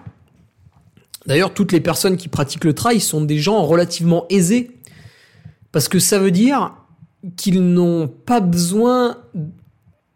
[1.27, 4.71] D'ailleurs, toutes les personnes qui pratiquent le trail sont des gens relativement aisés.
[5.73, 6.75] Parce que ça veut dire
[7.37, 9.19] qu'ils n'ont pas besoin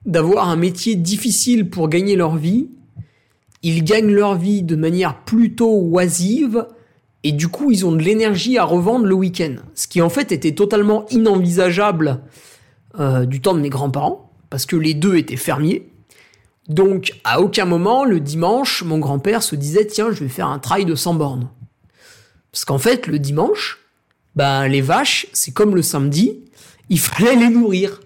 [0.04, 2.68] d'avoir un métier difficile pour gagner leur vie.
[3.62, 6.66] Ils gagnent leur vie de manière plutôt oisive
[7.24, 9.56] et du coup ils ont de l'énergie à revendre le week-end.
[9.74, 12.20] Ce qui en fait était totalement inenvisageable
[13.00, 15.90] euh, du temps de mes grands-parents parce que les deux étaient fermiers.
[16.68, 20.58] Donc, à aucun moment, le dimanche, mon grand-père se disait, tiens, je vais faire un
[20.58, 21.48] trail de 100 bornes.
[22.52, 23.78] Parce qu'en fait, le dimanche,
[24.36, 26.44] ben, les vaches, c'est comme le samedi,
[26.88, 28.00] il fallait les nourrir.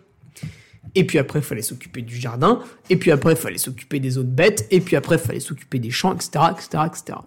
[0.94, 4.18] Et puis après, il fallait s'occuper du jardin, et puis après, il fallait s'occuper des
[4.18, 7.18] autres bêtes, et puis après, il fallait s'occuper des champs, etc., etc., etc.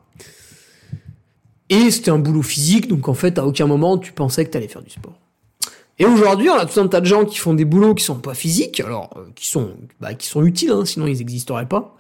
[1.70, 4.58] Et c'était un boulot physique, donc en fait, à aucun moment, tu pensais que tu
[4.58, 5.20] allais faire du sport.
[5.98, 8.16] Et aujourd'hui, on a tout un tas de gens qui font des boulots qui sont
[8.16, 11.96] pas physiques, alors euh, qui sont bah, qui sont utiles, hein, sinon ils n'existeraient pas.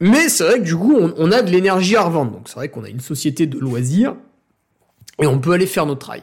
[0.00, 2.32] Mais c'est vrai que du coup, on, a de l'énergie à revendre.
[2.32, 4.16] Donc c'est vrai qu'on a une société de loisirs
[5.20, 6.22] et on peut aller faire notre travail.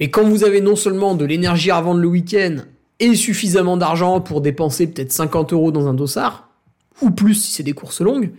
[0.00, 2.56] Mais quand vous avez non seulement de l'énergie à revendre le week-end
[2.98, 6.48] et suffisamment d'argent pour dépenser peut-être 50 euros dans un dossard,
[7.02, 8.32] ou plus si c'est des courses longues,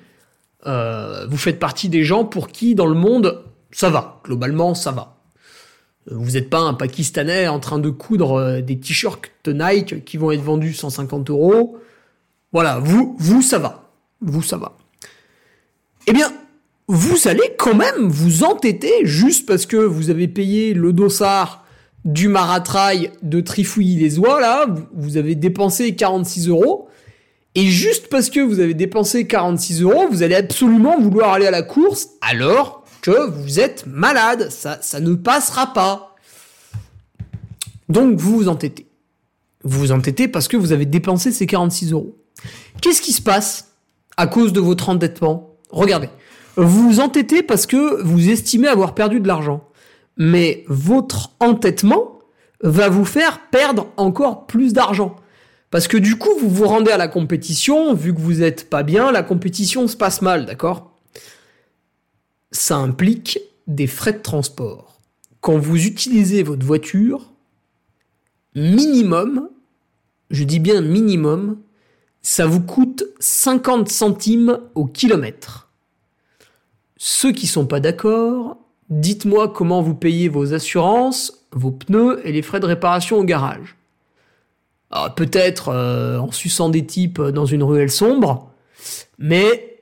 [0.65, 4.21] euh, vous faites partie des gens pour qui dans le monde ça va.
[4.23, 5.16] Globalement, ça va.
[6.09, 10.31] Vous n'êtes pas un Pakistanais en train de coudre euh, des t-shirts Nike qui vont
[10.31, 11.77] être vendus 150 euros.
[12.53, 13.91] Voilà, vous, vous, ça va.
[14.21, 14.77] Vous, ça va.
[16.07, 16.31] Eh bien,
[16.87, 21.65] vous allez quand même vous entêter juste parce que vous avez payé le dossard
[22.05, 26.87] du maratrail de Trifouilly-les-Oies, là, vous avez dépensé 46 euros.
[27.53, 31.51] Et juste parce que vous avez dépensé 46 euros, vous allez absolument vouloir aller à
[31.51, 34.49] la course alors que vous êtes malade.
[34.49, 36.15] Ça, ça ne passera pas.
[37.89, 38.87] Donc vous vous entêtez.
[39.63, 42.17] Vous vous entêtez parce que vous avez dépensé ces 46 euros.
[42.81, 43.73] Qu'est-ce qui se passe
[44.17, 45.55] à cause de votre endettement?
[45.69, 46.09] Regardez.
[46.55, 49.67] Vous vous entêtez parce que vous estimez avoir perdu de l'argent.
[50.17, 52.19] Mais votre entêtement
[52.61, 55.15] va vous faire perdre encore plus d'argent.
[55.69, 58.83] Parce que du coup, vous vous rendez à la compétition, vu que vous n'êtes pas
[58.83, 60.96] bien, la compétition se passe mal, d'accord?
[62.51, 64.99] Ça implique des frais de transport.
[65.41, 67.31] Quand vous utilisez votre voiture,
[68.55, 69.49] minimum,
[70.31, 71.57] je dis bien minimum,
[72.21, 75.69] ça vous coûte 50 centimes au kilomètre.
[76.97, 78.57] Ceux qui sont pas d'accord,
[78.89, 83.75] dites-moi comment vous payez vos assurances, vos pneus et les frais de réparation au garage.
[85.15, 88.51] Peut-être euh, en suçant des types dans une ruelle sombre,
[89.19, 89.76] mais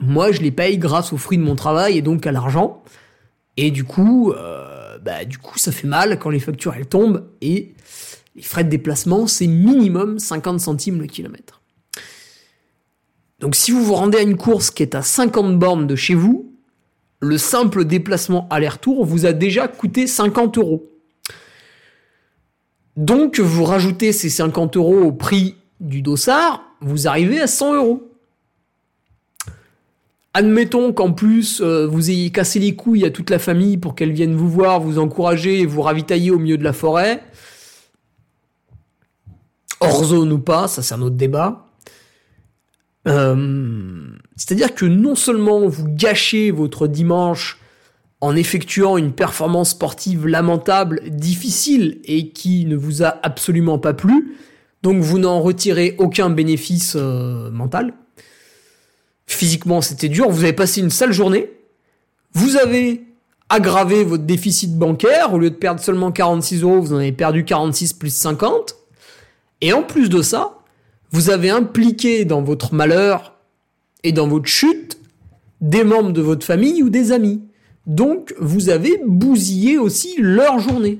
[0.00, 2.82] moi je les paye grâce aux fruits de mon travail et donc à l'argent.
[3.56, 7.28] Et du coup, euh, bah, du coup, ça fait mal quand les factures elles tombent
[7.40, 7.74] et
[8.36, 11.60] les frais de déplacement, c'est minimum 50 centimes le kilomètre.
[13.40, 16.14] Donc si vous vous rendez à une course qui est à 50 bornes de chez
[16.14, 16.54] vous,
[17.20, 20.90] le simple déplacement aller-retour vous a déjà coûté 50 euros.
[22.96, 28.09] Donc vous rajoutez ces 50 euros au prix du dossard, vous arrivez à 100 euros.
[30.32, 34.12] Admettons qu'en plus euh, vous ayez cassé les couilles à toute la famille pour qu'elle
[34.12, 37.22] vienne vous voir, vous encourager et vous ravitailler au milieu de la forêt.
[39.80, 41.66] Hors zone ou pas, ça c'est un autre débat.
[43.08, 47.58] Euh, c'est-à-dire que non seulement vous gâchez votre dimanche
[48.20, 54.36] en effectuant une performance sportive lamentable, difficile et qui ne vous a absolument pas plu,
[54.82, 57.94] donc vous n'en retirez aucun bénéfice euh, mental,
[59.32, 60.28] Physiquement, c'était dur.
[60.28, 61.52] Vous avez passé une sale journée.
[62.34, 63.04] Vous avez
[63.48, 65.32] aggravé votre déficit bancaire.
[65.32, 68.74] Au lieu de perdre seulement 46 euros, vous en avez perdu 46 plus 50.
[69.60, 70.58] Et en plus de ça,
[71.12, 73.36] vous avez impliqué dans votre malheur
[74.02, 74.98] et dans votre chute
[75.60, 77.40] des membres de votre famille ou des amis.
[77.86, 80.98] Donc, vous avez bousillé aussi leur journée.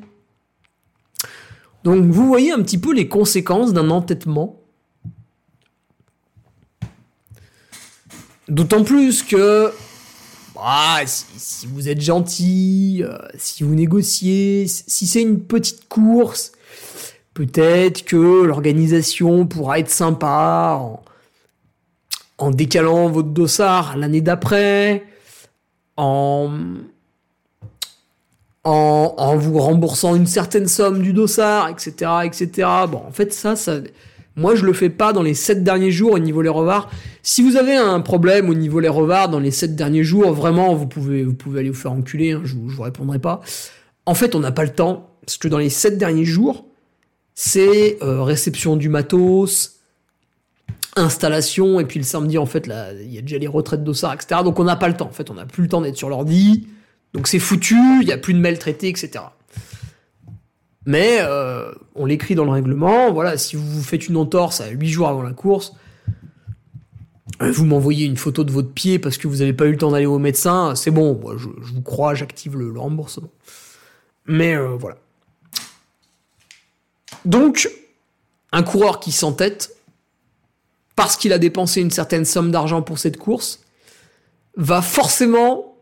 [1.83, 4.60] Donc, vous voyez un petit peu les conséquences d'un entêtement.
[8.51, 9.73] D'autant plus que
[10.59, 16.51] ah, si, vous êtes gentil, euh, si vous négociez, si c'est une petite course,
[17.33, 21.01] peut-être que l'organisation pourra être sympa en,
[22.39, 25.05] en décalant votre dossard l'année d'après,
[25.97, 26.51] en,
[28.65, 32.69] en, vous remboursant une certaine somme du dossard, etc., etc.
[32.91, 33.79] Bon, en fait, ça, ça,
[34.41, 36.91] moi, je le fais pas dans les 7 derniers jours au niveau les revards.
[37.23, 40.75] Si vous avez un problème au niveau les revards dans les 7 derniers jours, vraiment,
[40.75, 41.27] vous pouvez,
[41.59, 43.43] aller vous faire enculer, hein, je, vous, vous répondrai pas.
[44.07, 46.65] En fait, on n'a pas le temps, parce que dans les 7 derniers jours,
[47.35, 49.81] c'est euh, réception du matos,
[50.97, 52.67] installation, et puis le samedi, en fait,
[53.03, 54.41] il y a déjà les retraites d'ossard, etc.
[54.43, 56.09] Donc on n'a pas le temps, en fait, on n'a plus le temps d'être sur
[56.09, 56.67] l'ordi,
[57.13, 59.25] donc c'est foutu, il n'y a plus de mails traités, etc.
[60.87, 64.89] Mais euh, on l'écrit dans le règlement, voilà, si vous faites une entorse à 8
[64.89, 65.75] jours avant la course,
[67.43, 69.77] euh, vous m'envoyez une photo de votre pied parce que vous n'avez pas eu le
[69.77, 73.31] temps d'aller au médecin, c'est bon, je, vous crois, j'active le, remboursement.
[74.27, 74.97] Mais euh, voilà.
[77.25, 77.71] Donc,
[78.53, 79.77] un coureur qui s'entête,
[80.97, 83.65] parce qu'il a dépensé une certaine somme d'argent pour cette course,
[84.57, 85.77] va forcément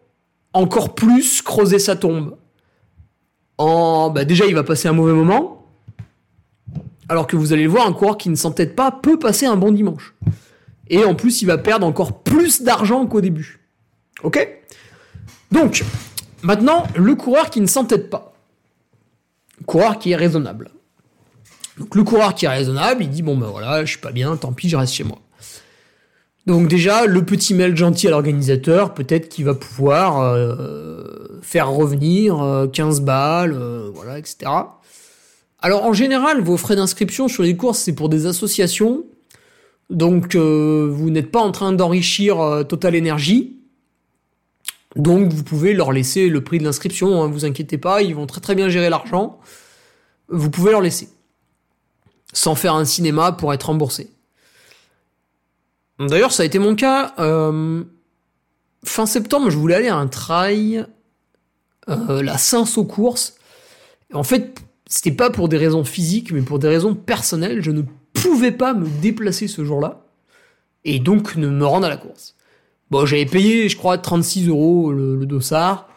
[0.52, 2.36] encore plus creuser sa tombe.
[3.58, 5.66] En, bah déjà, il va passer un mauvais moment,
[7.08, 9.56] alors que vous allez le voir, un coureur qui ne s'entête pas peut passer un
[9.56, 10.14] bon dimanche.
[10.88, 13.60] Et en plus, il va perdre encore plus d'argent qu'au début.
[14.22, 14.48] Ok?
[15.50, 15.84] Donc,
[16.42, 18.32] maintenant, le coureur qui ne s'entête pas.
[19.66, 20.70] Coureur qui est raisonnable.
[21.78, 24.36] Donc le coureur qui est raisonnable, il dit bon ben voilà, je suis pas bien,
[24.36, 25.18] tant pis, je reste chez moi.
[26.48, 31.04] Donc déjà, le petit mail gentil à l'organisateur, peut-être qu'il va pouvoir euh,
[31.42, 32.38] faire revenir
[32.72, 34.50] 15 euh, balles, euh, voilà, etc.
[35.60, 39.04] Alors en général, vos frais d'inscription sur les courses, c'est pour des associations.
[39.90, 43.58] Donc vous n'êtes pas en train d'enrichir Total Energy.
[44.96, 48.26] Donc vous pouvez leur laisser le prix de l'inscription, hein, vous inquiétez pas, ils vont
[48.26, 49.38] très très bien gérer l'argent.
[50.30, 51.10] Vous pouvez leur laisser
[52.32, 54.10] sans faire un cinéma pour être remboursé.
[55.98, 57.14] D'ailleurs, ça a été mon cas.
[57.18, 57.82] Euh,
[58.84, 60.86] fin septembre, je voulais aller à un trail,
[61.88, 63.36] euh, la Saint-Saut course.
[64.12, 67.62] En fait, c'était pas pour des raisons physiques, mais pour des raisons personnelles.
[67.62, 67.82] Je ne
[68.12, 70.04] pouvais pas me déplacer ce jour-là,
[70.84, 72.36] et donc ne me rendre à la course.
[72.90, 75.88] Bon, j'avais payé, je crois, 36 euros le, le dossard.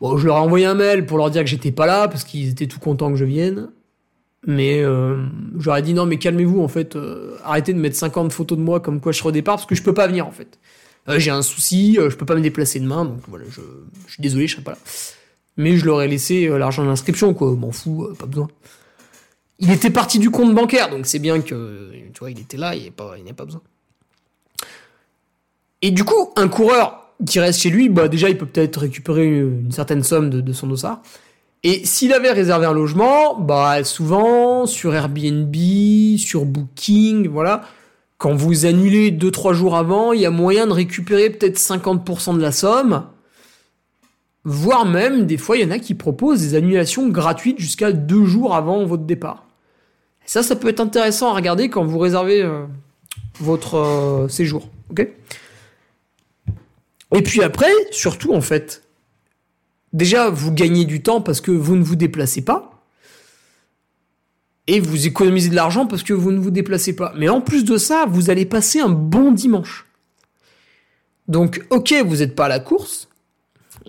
[0.00, 2.22] Bon, je leur ai envoyé un mail pour leur dire que j'étais pas là, parce
[2.22, 3.70] qu'ils étaient tout contents que je vienne.
[4.46, 5.26] Mais euh,
[5.58, 8.78] j'aurais dit non, mais calmez-vous en fait, euh, arrêtez de mettre 50 photos de moi
[8.78, 10.58] comme quoi je serai au départ parce que je peux pas venir en fait.
[11.08, 13.60] Euh, j'ai un souci, je peux pas me déplacer demain, donc voilà, je,
[14.08, 14.78] suis désolé, je serai pas là.
[15.56, 18.48] Mais je leur ai laissé l'argent d'inscription, quoi, m'en fous, pas besoin.
[19.58, 22.74] Il était parti du compte bancaire, donc c'est bien que, tu vois, il était là,
[22.74, 23.62] il n'y pas, pas besoin.
[25.82, 29.26] Et du coup, un coureur qui reste chez lui, bah déjà, il peut peut-être récupérer
[29.26, 31.00] une certaine somme de, de son dossard.
[31.68, 35.52] Et s'il avait réservé un logement, bah souvent sur Airbnb,
[36.16, 37.62] sur Booking, voilà,
[38.18, 42.40] quand vous annulez 2-3 jours avant, il y a moyen de récupérer peut-être 50% de
[42.40, 43.06] la somme.
[44.44, 48.24] Voire même, des fois, il y en a qui proposent des annulations gratuites jusqu'à 2
[48.26, 49.44] jours avant votre départ.
[50.24, 52.64] Et ça, ça peut être intéressant à regarder quand vous réservez euh,
[53.40, 54.68] votre euh, séjour.
[57.12, 58.85] Et puis après, surtout en fait,
[59.92, 62.82] Déjà, vous gagnez du temps parce que vous ne vous déplacez pas.
[64.66, 67.12] Et vous économisez de l'argent parce que vous ne vous déplacez pas.
[67.16, 69.86] Mais en plus de ça, vous allez passer un bon dimanche.
[71.28, 73.08] Donc, ok, vous n'êtes pas à la course,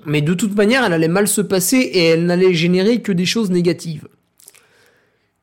[0.05, 3.25] mais de toute manière, elle allait mal se passer et elle n'allait générer que des
[3.25, 4.07] choses négatives.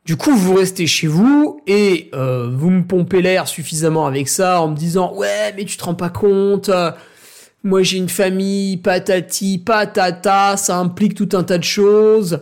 [0.04, 4.60] Du coup, vous restez chez vous et euh, vous me pompez l'air suffisamment avec ça
[4.60, 6.68] en me disant ouais, mais tu te rends pas compte.
[6.68, 6.90] Euh,
[7.64, 12.40] moi j'ai une famille, patati, patata, ça implique tout un tas de choses.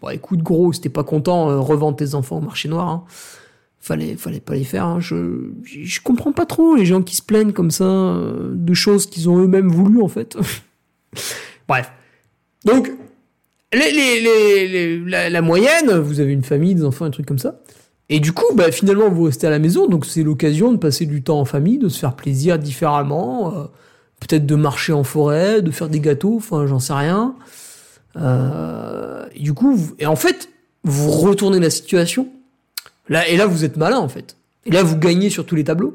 [0.00, 2.88] Bon écoute gros, si t'es pas content, euh, revends tes enfants au marché noir.
[2.88, 3.04] Hein.
[3.80, 4.84] Fallait, fallait pas les faire.
[4.84, 5.00] Hein.
[5.00, 9.28] Je, comprends pas trop les gens qui se plaignent comme ça euh, de choses qu'ils
[9.28, 10.36] ont eux-mêmes voulu en fait.
[11.68, 11.90] Bref.
[12.64, 12.90] Donc,
[13.72, 17.60] la, moyenne, vous avez une famille, des enfants, un truc comme ça.
[18.08, 21.06] Et du coup, bah, finalement, vous restez à la maison, donc c'est l'occasion de passer
[21.06, 23.64] du temps en famille, de se faire plaisir différemment, euh,
[24.20, 27.34] peut-être de marcher en forêt, de faire des gâteaux, enfin, j'en sais rien.
[28.16, 30.48] Euh, du coup, et en fait,
[30.84, 32.28] vous retournez la situation.
[33.08, 34.36] Là, et là, vous êtes malin, en fait.
[34.66, 35.94] Et là, vous gagnez sur tous les tableaux.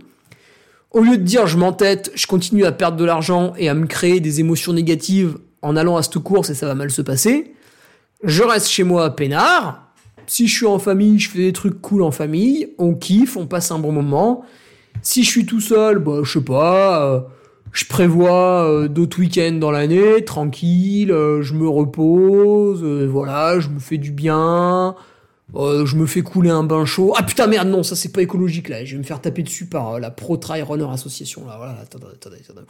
[0.92, 3.86] Au lieu de dire je m'entête, je continue à perdre de l'argent et à me
[3.86, 7.54] créer des émotions négatives en allant à cette course et ça va mal se passer,
[8.24, 9.92] je reste chez moi à peinard.
[10.26, 13.46] Si je suis en famille, je fais des trucs cool en famille, on kiffe, on
[13.46, 14.46] passe un bon moment.
[15.02, 17.20] Si je suis tout seul, bah, je sais pas, euh,
[17.76, 23.68] je prévois euh, d'autres week-ends dans l'année, tranquille, euh, je me repose, euh, voilà, je
[23.68, 24.96] me fais du bien,
[25.54, 27.14] je me fais couler un bain chaud.
[27.18, 29.66] Ah putain merde non, ça c'est pas écologique là, je vais me faire taper dessus
[29.66, 32.62] par la Pro Trail Runner Association là, voilà, attendez, attendez, attendez.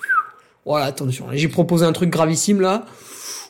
[0.66, 2.86] Voilà, attention, j'ai proposé un truc gravissime là.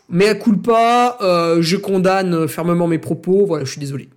[0.10, 4.10] Mais à culpa, euh, je condamne fermement mes propos, voilà, je suis désolé.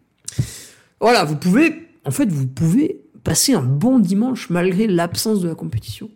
[1.00, 5.54] Voilà, vous pouvez, en fait, vous pouvez passer un bon dimanche malgré l'absence de la
[5.54, 6.10] compétition.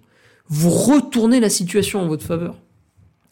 [0.54, 2.56] Vous retournez la situation en votre faveur.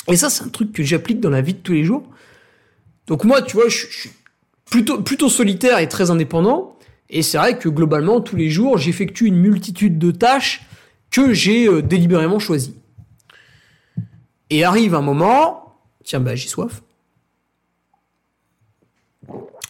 [0.09, 2.03] Et ça, c'est un truc que j'applique dans la vie de tous les jours.
[3.09, 4.11] Donc moi, tu vois, je, suis
[4.64, 6.79] plutôt, plutôt solitaire et très indépendant.
[7.11, 10.62] Et c'est vrai que globalement, tous les jours, j'effectue une multitude de tâches
[11.11, 12.75] que j'ai euh, délibérément choisies.
[14.49, 16.81] Et arrive un moment, tiens, bah j'ai soif.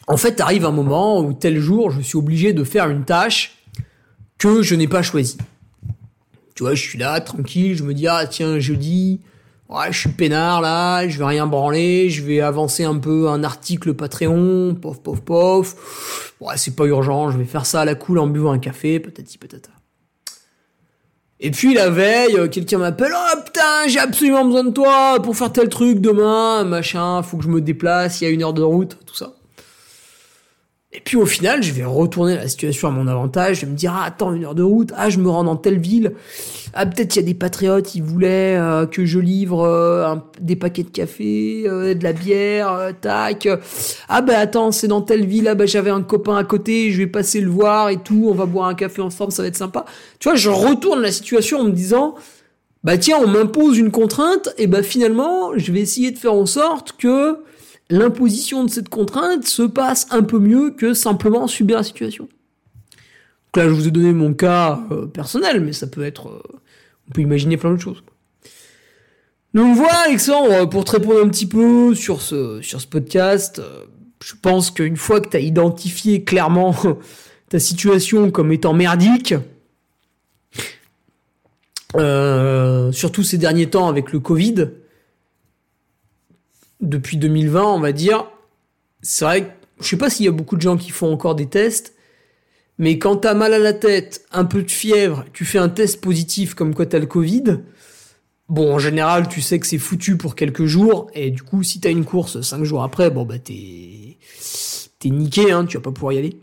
[0.06, 3.58] En fait, arrive un moment où tel jour, je suis obligé de faire une tâche
[4.38, 5.38] que je n'ai pas choisie.
[6.60, 9.20] Tu vois, je suis là, tranquille, je me dis, ah tiens, jeudi,
[9.70, 13.42] ouais, je suis peinard là, je vais rien branler, je vais avancer un peu un
[13.44, 16.34] article Patreon, pof, pof, pof.
[16.38, 19.00] Ouais, c'est pas urgent, je vais faire ça à la cool en buvant un café,
[19.00, 19.70] peut-être peut-être.
[21.38, 25.34] Et puis la veille, euh, quelqu'un m'appelle, oh putain, j'ai absolument besoin de toi pour
[25.34, 28.52] faire tel truc demain, machin, faut que je me déplace, il y a une heure
[28.52, 29.32] de route, tout ça.
[30.92, 33.76] Et puis au final, je vais retourner la situation à mon avantage, je vais me
[33.76, 36.14] dire, ah, attends, une heure de route, ah, je me rends dans telle ville,
[36.74, 40.56] ah, peut-être il y a des patriotes, ils voulaient euh, que je livre euh, des
[40.56, 43.48] paquets de café, euh, de la bière, tac.
[44.08, 46.98] Ah bah attends, c'est dans telle ville, ah bah j'avais un copain à côté, je
[46.98, 49.56] vais passer le voir et tout, on va boire un café ensemble, ça va être
[49.56, 49.84] sympa.
[50.18, 52.16] Tu vois, je retourne la situation en me disant,
[52.82, 56.46] bah tiens, on m'impose une contrainte, et bah finalement, je vais essayer de faire en
[56.46, 57.38] sorte que
[57.90, 62.28] l'imposition de cette contrainte se passe un peu mieux que simplement subir la situation.
[63.52, 66.42] Donc là, je vous ai donné mon cas euh, personnel, mais ça peut être, euh,
[67.08, 68.02] on peut imaginer plein d'autres choses.
[69.52, 73.84] Donc voilà, Alexandre, pour te répondre un petit peu sur ce, sur ce podcast, euh,
[74.24, 76.74] je pense qu'une fois que tu as identifié clairement
[77.48, 79.34] ta situation comme étant merdique,
[81.96, 84.68] euh, surtout ces derniers temps avec le Covid,
[86.80, 88.26] depuis 2020, on va dire,
[89.02, 89.50] c'est vrai que
[89.80, 91.94] je sais pas s'il y a beaucoup de gens qui font encore des tests,
[92.78, 96.00] mais quand t'as mal à la tête, un peu de fièvre, tu fais un test
[96.00, 97.60] positif comme quoi t'as le Covid,
[98.48, 101.80] bon, en général, tu sais que c'est foutu pour quelques jours, et du coup, si
[101.80, 104.18] t'as une course cinq jours après, bon, bah, t'es,
[104.98, 106.36] t'es niqué, hein, tu vas pas pouvoir y aller.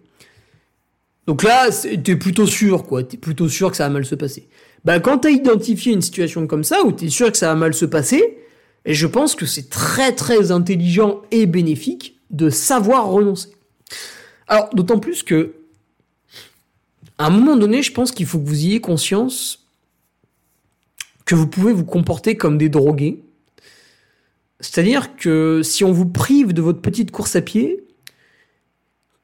[1.28, 4.48] Donc là, t'es plutôt sûr, quoi, t'es plutôt sûr que ça va mal se passer.
[4.86, 7.74] Bah, quand t'as identifié une situation comme ça, où t'es sûr que ça va mal
[7.74, 8.38] se passer,
[8.88, 13.50] et je pense que c'est très très intelligent et bénéfique de savoir renoncer.
[14.48, 15.56] Alors, d'autant plus que,
[17.18, 19.68] à un moment donné, je pense qu'il faut que vous ayez conscience
[21.26, 23.22] que vous pouvez vous comporter comme des drogués.
[24.62, 27.84] C'est-à-dire que si on vous prive de votre petite course à pied,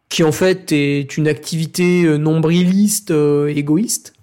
[0.10, 4.14] qui en fait est une activité euh, nombriliste, euh, égoïste,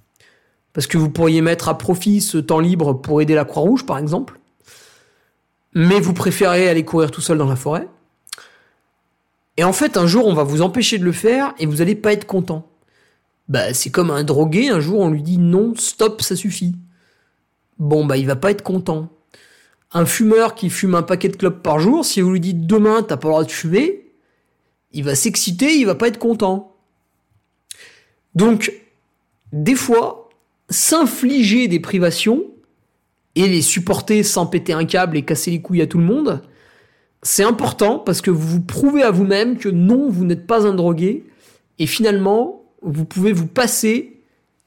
[0.75, 3.97] parce que vous pourriez mettre à profit ce temps libre pour aider la Croix-Rouge, par
[3.97, 4.40] exemple,
[5.75, 7.89] mais vous préférez aller courir tout seul dans la forêt.
[9.57, 11.95] Et en fait, un jour, on va vous empêcher de le faire et vous n'allez
[11.95, 12.67] pas être content.
[13.49, 16.77] Bah, c'est comme un drogué, un jour, on lui dit non, stop, ça suffit.
[17.79, 19.11] Bon, bah, il va pas être content.
[19.93, 23.03] Un fumeur qui fume un paquet de clopes par jour, si vous lui dites demain,
[23.03, 24.13] t'as pas le droit de fumer,
[24.93, 26.77] il va s'exciter, il va pas être content.
[28.35, 28.73] Donc,
[29.53, 30.29] des fois,
[30.69, 32.45] s'infliger des privations
[33.37, 36.43] et les supporter sans péter un câble et casser les couilles à tout le monde,
[37.23, 40.75] c'est important parce que vous vous prouvez à vous-même que non, vous n'êtes pas un
[40.75, 41.25] drogué
[41.79, 44.23] et finalement, vous pouvez vous passer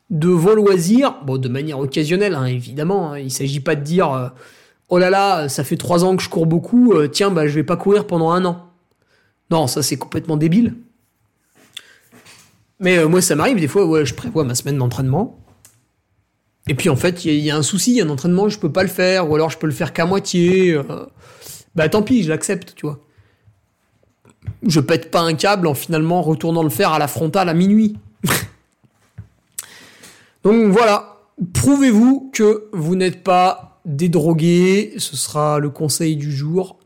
[0.10, 3.14] de vos loisirs, de manière occasionnelle, hein, évidemment.
[3.14, 3.20] hein.
[3.20, 4.28] il s'agit pas de dire euh,
[4.90, 7.56] oh là là, ça fait trois ans que je cours beaucoup, euh, tiens, bah je
[7.56, 8.70] vais pas courir pendant un an.
[9.50, 10.76] Non, ça c'est complètement débile.
[12.80, 15.43] Mais euh, moi, ça m'arrive des fois, je prévois ma semaine d'entraînement.
[16.68, 18.58] Et puis en fait, il y, a- un souci, il y a un entraînement, je
[18.60, 20.72] peux pas le faire, ou alors je peux le faire qu'à moitié.
[20.72, 20.84] euh,
[21.76, 23.00] bah tant pis, je l'accepte, tu vois.
[24.66, 27.98] je pète pas un câble en finalement retournant le faire à la frontale à minuit.
[30.44, 31.18] Donc voilà,
[31.54, 36.78] prouvez-vous que vous n'êtes pas des drogués, ce sera le conseil du jour,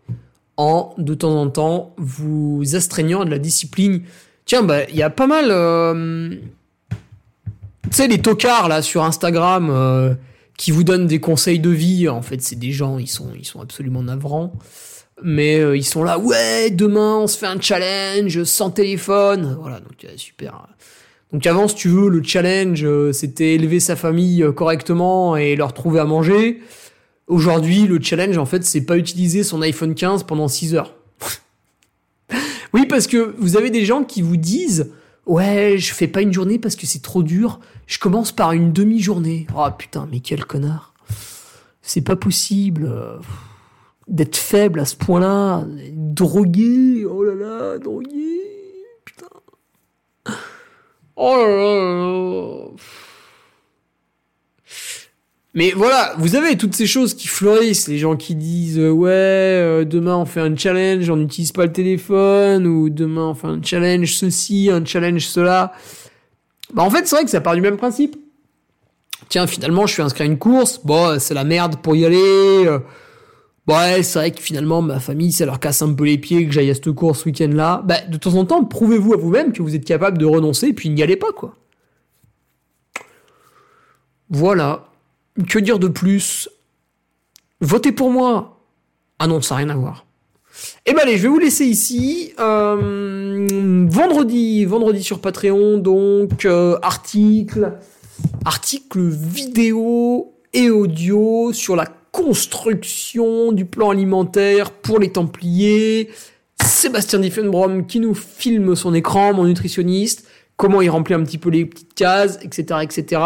[0.57, 4.01] en de temps en temps vous astreignant de la discipline.
[4.45, 5.47] Tiens, bah il y a pas mal...
[5.49, 6.36] Euh,
[7.90, 10.14] tu sais, les tocards là sur Instagram euh,
[10.58, 13.46] qui vous donnent des conseils de vie, en fait c'est des gens, ils sont, ils
[13.46, 14.54] sont absolument navrants
[15.24, 19.58] mais euh, ils sont là, ouais, demain on se fait un challenge sans téléphone.
[19.60, 20.68] Voilà, donc euh, super.
[21.34, 26.00] Donc avant, si tu veux, le challenge, c'était élever sa famille correctement et leur trouver
[26.00, 26.62] à manger.
[27.28, 30.94] Aujourd'hui, le challenge, en fait, c'est pas utiliser son iPhone 15 pendant 6 heures.
[32.74, 34.92] oui, parce que vous avez des gens qui vous disent,
[35.28, 38.73] ouais, je fais pas une journée parce que c'est trop dur, je commence par une
[38.73, 39.47] demi-journée.
[39.55, 40.93] Oh putain, mais quel connard.
[41.82, 42.91] C'est pas possible
[44.07, 48.41] d'être faible à ce point-là, drogué, oh là là, drogué,
[49.05, 49.28] putain.
[51.15, 53.07] Oh là là.
[55.58, 59.10] Mais voilà, vous avez toutes ces choses qui fleurissent, les gens qui disent euh, ouais,
[59.10, 63.47] euh, demain on fait un challenge, on n'utilise pas le téléphone, ou demain on fait
[63.47, 65.74] un challenge ceci, un challenge cela.
[66.76, 68.18] Bah en fait c'est vrai que ça part du même principe.
[69.30, 72.20] Tiens, finalement je suis inscrit à une course, bon c'est la merde pour y aller.
[72.68, 72.78] Euh,
[73.68, 76.53] ouais, c'est vrai que finalement, ma famille, ça leur casse un peu les pieds que
[76.53, 77.82] j'aille à cette course ce week-end-là.
[77.84, 80.89] Bah, de temps en temps, prouvez-vous à vous-même que vous êtes capable de renoncer, puis
[80.89, 81.55] n'y allez pas, quoi.
[84.30, 84.88] Voilà.
[85.46, 86.50] Que dire de plus?
[87.62, 88.60] Votez pour moi
[89.20, 90.06] Ah non, ça n'a rien à voir.
[90.86, 92.34] Eh ben allez, je vais vous laisser ici.
[92.40, 93.48] Euh,
[93.90, 97.74] vendredi, vendredi sur Patreon, donc euh, article,
[98.46, 106.10] article vidéo et audio sur la construction du plan alimentaire pour les Templiers.
[106.64, 111.50] Sébastien Diffenbrom qui nous filme son écran, mon nutritionniste, comment il remplit un petit peu
[111.50, 113.22] les petites cases, etc., etc.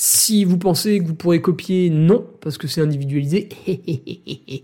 [0.00, 3.48] Si vous pensez que vous pourrez copier, non, parce que c'est individualisé.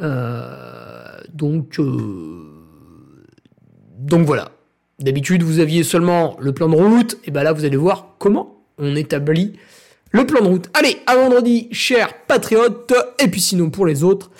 [0.00, 2.44] euh, donc, euh,
[3.98, 4.52] donc voilà.
[5.00, 8.62] D'habitude, vous aviez seulement le plan de route, et ben là, vous allez voir comment
[8.78, 9.54] on établit
[10.12, 10.70] le plan de route.
[10.74, 12.94] Allez, à vendredi, chers patriotes.
[13.18, 14.30] Et puis sinon, pour les autres,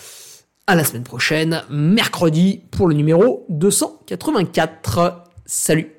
[0.67, 5.25] à la semaine prochaine, mercredi, pour le numéro 284.
[5.45, 5.98] Salut